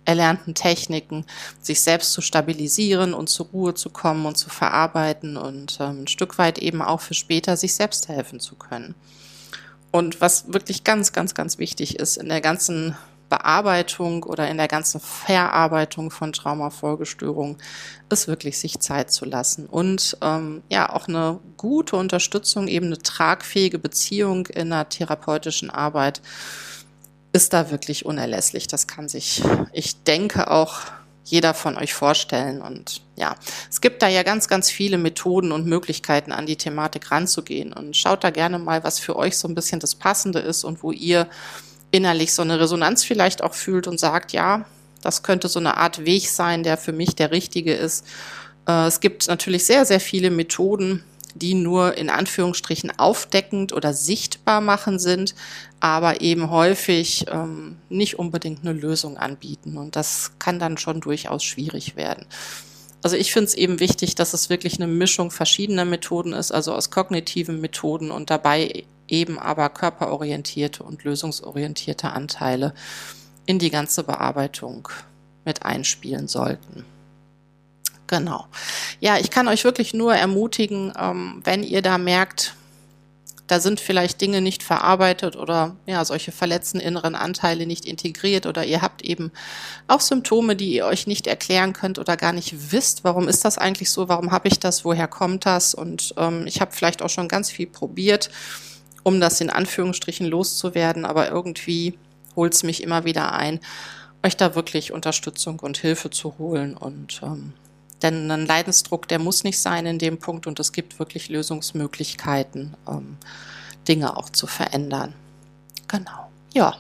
erlernten 0.07 0.55
Techniken, 0.55 1.25
sich 1.61 1.81
selbst 1.81 2.13
zu 2.13 2.21
stabilisieren 2.21 3.13
und 3.13 3.27
zur 3.27 3.47
Ruhe 3.47 3.73
zu 3.73 3.89
kommen 3.89 4.25
und 4.25 4.37
zu 4.37 4.49
verarbeiten 4.49 5.35
und 5.35 5.77
ähm, 5.81 6.03
ein 6.03 6.07
Stück 6.07 6.37
weit 6.37 6.57
eben 6.57 6.81
auch 6.81 7.01
für 7.01 7.13
später 7.13 7.57
sich 7.57 7.75
selbst 7.75 8.07
helfen 8.07 8.39
zu 8.39 8.55
können. 8.55 8.95
Und 9.91 10.21
was 10.21 10.51
wirklich 10.51 10.83
ganz, 10.83 11.11
ganz, 11.11 11.33
ganz 11.33 11.57
wichtig 11.57 11.99
ist 11.99 12.17
in 12.17 12.29
der 12.29 12.41
ganzen 12.41 12.95
Bearbeitung 13.29 14.23
oder 14.23 14.47
in 14.47 14.55
der 14.55 14.69
ganzen 14.69 15.01
Verarbeitung 15.01 16.11
von 16.11 16.31
Traumafolgestörungen, 16.31 17.57
ist 18.09 18.29
wirklich 18.29 18.57
sich 18.57 18.79
Zeit 18.79 19.11
zu 19.11 19.25
lassen 19.25 19.65
und 19.65 20.17
ähm, 20.21 20.63
ja 20.69 20.93
auch 20.93 21.09
eine 21.09 21.39
gute 21.57 21.97
Unterstützung, 21.97 22.69
eben 22.69 22.85
eine 22.85 22.99
tragfähige 22.99 23.79
Beziehung 23.79 24.47
in 24.47 24.69
der 24.69 24.87
therapeutischen 24.87 25.69
Arbeit 25.69 26.21
ist 27.33 27.53
da 27.53 27.71
wirklich 27.71 28.05
unerlässlich. 28.05 28.67
Das 28.67 28.87
kann 28.87 29.09
sich, 29.09 29.43
ich 29.73 30.03
denke 30.03 30.49
auch 30.49 30.81
jeder 31.23 31.53
von 31.53 31.77
euch 31.77 31.93
vorstellen. 31.93 32.61
Und 32.61 33.01
ja, 33.15 33.35
es 33.69 33.81
gibt 33.81 34.01
da 34.01 34.07
ja 34.07 34.23
ganz, 34.23 34.47
ganz 34.47 34.69
viele 34.69 34.97
Methoden 34.97 35.51
und 35.51 35.65
Möglichkeiten, 35.65 36.31
an 36.31 36.45
die 36.45 36.55
Thematik 36.55 37.11
ranzugehen. 37.11 37.73
Und 37.73 37.95
schaut 37.95 38.23
da 38.23 38.29
gerne 38.29 38.59
mal, 38.59 38.83
was 38.83 38.99
für 38.99 39.15
euch 39.15 39.37
so 39.37 39.47
ein 39.47 39.55
bisschen 39.55 39.79
das 39.79 39.95
Passende 39.95 40.39
ist 40.39 40.63
und 40.63 40.83
wo 40.83 40.91
ihr 40.91 41.27
innerlich 41.91 42.33
so 42.33 42.41
eine 42.41 42.59
Resonanz 42.59 43.03
vielleicht 43.03 43.43
auch 43.43 43.53
fühlt 43.53 43.87
und 43.87 43.99
sagt, 43.99 44.31
ja, 44.31 44.65
das 45.01 45.23
könnte 45.23 45.47
so 45.47 45.59
eine 45.59 45.77
Art 45.77 46.05
Weg 46.05 46.29
sein, 46.29 46.63
der 46.63 46.77
für 46.77 46.91
mich 46.91 47.15
der 47.15 47.31
richtige 47.31 47.73
ist. 47.73 48.05
Äh, 48.67 48.87
es 48.87 48.99
gibt 48.99 49.27
natürlich 49.27 49.65
sehr, 49.65 49.85
sehr 49.85 49.99
viele 49.99 50.31
Methoden, 50.31 51.03
die 51.37 51.53
nur 51.53 51.97
in 51.97 52.09
Anführungsstrichen 52.09 52.97
aufdeckend 52.97 53.73
oder 53.73 53.93
sichtbar 53.93 54.61
machen 54.61 54.99
sind, 54.99 55.35
aber 55.79 56.21
eben 56.21 56.49
häufig 56.49 57.25
ähm, 57.31 57.77
nicht 57.89 58.19
unbedingt 58.19 58.61
eine 58.61 58.73
Lösung 58.73 59.17
anbieten. 59.17 59.77
Und 59.77 59.95
das 59.95 60.31
kann 60.39 60.59
dann 60.59 60.77
schon 60.77 61.01
durchaus 61.01 61.43
schwierig 61.43 61.95
werden. 61.95 62.25
Also 63.03 63.15
ich 63.15 63.31
finde 63.31 63.47
es 63.47 63.55
eben 63.55 63.79
wichtig, 63.79 64.15
dass 64.15 64.33
es 64.33 64.49
wirklich 64.49 64.75
eine 64.75 64.87
Mischung 64.87 65.31
verschiedener 65.31 65.85
Methoden 65.85 66.33
ist, 66.33 66.51
also 66.51 66.73
aus 66.73 66.89
kognitiven 66.89 67.61
Methoden 67.61 68.11
und 68.11 68.29
dabei 68.29 68.85
eben 69.07 69.39
aber 69.39 69.69
körperorientierte 69.69 70.83
und 70.83 71.03
lösungsorientierte 71.03 72.11
Anteile 72.11 72.73
in 73.45 73.59
die 73.59 73.69
ganze 73.69 74.03
Bearbeitung 74.03 74.89
mit 75.45 75.63
einspielen 75.63 76.27
sollten. 76.27 76.85
Genau. 78.07 78.47
Ja, 78.99 79.17
ich 79.17 79.29
kann 79.29 79.47
euch 79.47 79.63
wirklich 79.63 79.93
nur 79.93 80.15
ermutigen, 80.15 80.93
ähm, 80.97 81.41
wenn 81.43 81.63
ihr 81.63 81.81
da 81.81 81.97
merkt, 81.97 82.55
da 83.47 83.59
sind 83.61 83.79
vielleicht 83.79 84.19
Dinge 84.21 84.41
nicht 84.41 84.61
verarbeitet 84.61 85.35
oder 85.35 85.75
ja, 85.85 86.03
solche 86.03 86.31
verletzten 86.31 86.79
inneren 86.79 87.15
Anteile 87.15 87.65
nicht 87.65 87.85
integriert 87.85 88.45
oder 88.45 88.65
ihr 88.65 88.81
habt 88.81 89.01
eben 89.01 89.31
auch 89.87 90.01
Symptome, 90.01 90.55
die 90.55 90.73
ihr 90.73 90.85
euch 90.85 91.07
nicht 91.07 91.27
erklären 91.27 91.73
könnt 91.73 91.97
oder 91.97 92.17
gar 92.17 92.33
nicht 92.33 92.71
wisst, 92.71 93.03
warum 93.03 93.27
ist 93.27 93.45
das 93.45 93.57
eigentlich 93.57 93.89
so, 93.89 94.09
warum 94.09 94.31
habe 94.31 94.49
ich 94.49 94.59
das, 94.59 94.83
woher 94.83 95.07
kommt 95.07 95.45
das 95.45 95.73
und 95.73 96.13
ähm, 96.17 96.45
ich 96.45 96.59
habe 96.61 96.73
vielleicht 96.73 97.01
auch 97.01 97.09
schon 97.09 97.29
ganz 97.29 97.49
viel 97.49 97.67
probiert, 97.67 98.29
um 99.03 99.21
das 99.21 99.39
in 99.39 99.49
Anführungsstrichen 99.49 100.27
loszuwerden, 100.27 101.05
aber 101.05 101.29
irgendwie 101.29 101.97
holt 102.35 102.53
es 102.53 102.63
mich 102.63 102.83
immer 102.83 103.05
wieder 103.05 103.31
ein, 103.31 103.61
euch 104.23 104.35
da 104.35 104.55
wirklich 104.55 104.91
Unterstützung 104.91 105.59
und 105.59 105.77
Hilfe 105.77 106.09
zu 106.09 106.37
holen 106.37 106.75
und 106.75 107.21
ähm, 107.23 107.53
denn 108.01 108.29
ein 108.29 108.45
Leidensdruck, 108.45 109.07
der 109.07 109.19
muss 109.19 109.43
nicht 109.43 109.59
sein 109.59 109.85
in 109.85 109.99
dem 109.99 110.19
Punkt 110.19 110.47
und 110.47 110.59
es 110.59 110.71
gibt 110.71 110.99
wirklich 110.99 111.29
Lösungsmöglichkeiten, 111.29 112.75
ähm, 112.87 113.17
Dinge 113.87 114.17
auch 114.17 114.29
zu 114.29 114.47
verändern. 114.47 115.13
Genau. 115.87 116.29
Ja. 116.53 116.75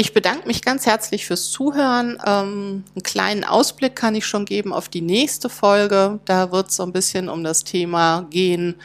Ich 0.00 0.12
bedanke 0.12 0.46
mich 0.46 0.62
ganz 0.62 0.86
herzlich 0.86 1.26
fürs 1.26 1.50
Zuhören. 1.50 2.18
Ähm, 2.24 2.84
einen 2.94 3.02
kleinen 3.02 3.42
Ausblick 3.42 3.96
kann 3.96 4.14
ich 4.14 4.26
schon 4.26 4.44
geben 4.44 4.72
auf 4.72 4.88
die 4.88 5.00
nächste 5.00 5.48
Folge. 5.48 6.20
Da 6.24 6.52
wird 6.52 6.68
es 6.68 6.76
so 6.76 6.84
ein 6.84 6.92
bisschen 6.92 7.28
um 7.28 7.42
das 7.42 7.64
Thema 7.64 8.28
gehen, 8.30 8.76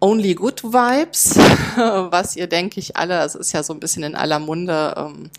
Only 0.00 0.34
Good 0.34 0.64
Vibes, 0.64 1.36
was 1.76 2.36
ihr, 2.36 2.46
denke 2.46 2.78
ich, 2.78 2.96
alle, 2.96 3.14
das 3.14 3.34
ist 3.34 3.52
ja 3.52 3.62
so 3.62 3.72
ein 3.72 3.80
bisschen 3.80 4.02
in 4.02 4.14
aller 4.14 4.38
Munde, 4.38 4.92
ähm, 4.98 5.30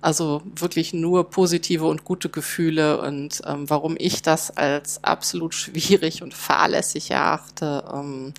also 0.00 0.42
wirklich 0.44 0.92
nur 0.92 1.28
positive 1.30 1.86
und 1.86 2.04
gute 2.04 2.28
Gefühle 2.28 3.00
und 3.00 3.42
ähm, 3.46 3.68
warum 3.68 3.96
ich 3.98 4.22
das 4.22 4.56
als 4.56 5.02
absolut 5.02 5.54
schwierig 5.54 6.22
und 6.22 6.34
fahrlässig 6.34 7.10
erachte 7.10 7.84
ähm, 7.92 8.32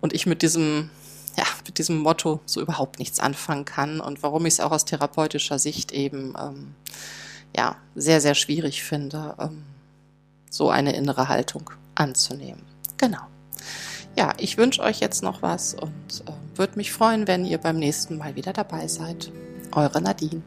und 0.00 0.12
ich 0.12 0.26
mit 0.26 0.42
diesem 0.42 0.90
ja, 1.36 1.44
mit 1.66 1.78
diesem 1.78 1.98
Motto 1.98 2.40
so 2.46 2.60
überhaupt 2.60 3.00
nichts 3.00 3.18
anfangen 3.18 3.64
kann 3.64 4.00
und 4.00 4.22
warum 4.22 4.46
ich 4.46 4.54
es 4.54 4.60
auch 4.60 4.70
aus 4.70 4.84
therapeutischer 4.84 5.58
Sicht 5.58 5.90
eben 5.90 6.34
ähm, 6.40 6.74
ja 7.56 7.76
sehr 7.96 8.20
sehr 8.20 8.36
schwierig 8.36 8.84
finde, 8.84 9.34
ähm, 9.40 9.64
so 10.48 10.70
eine 10.70 10.94
innere 10.94 11.28
Haltung 11.28 11.70
anzunehmen. 11.96 12.62
Genau. 12.98 13.22
Ja, 14.16 14.32
ich 14.38 14.58
wünsche 14.58 14.80
euch 14.80 15.00
jetzt 15.00 15.24
noch 15.24 15.42
was 15.42 15.74
und 15.74 16.22
äh, 16.26 16.56
würde 16.56 16.76
mich 16.76 16.92
freuen, 16.92 17.26
wenn 17.26 17.44
ihr 17.44 17.58
beim 17.58 17.78
nächsten 17.78 18.16
Mal 18.16 18.36
wieder 18.36 18.52
dabei 18.52 18.86
seid. 18.86 19.32
Eure 19.72 20.00
Nadine. 20.00 20.42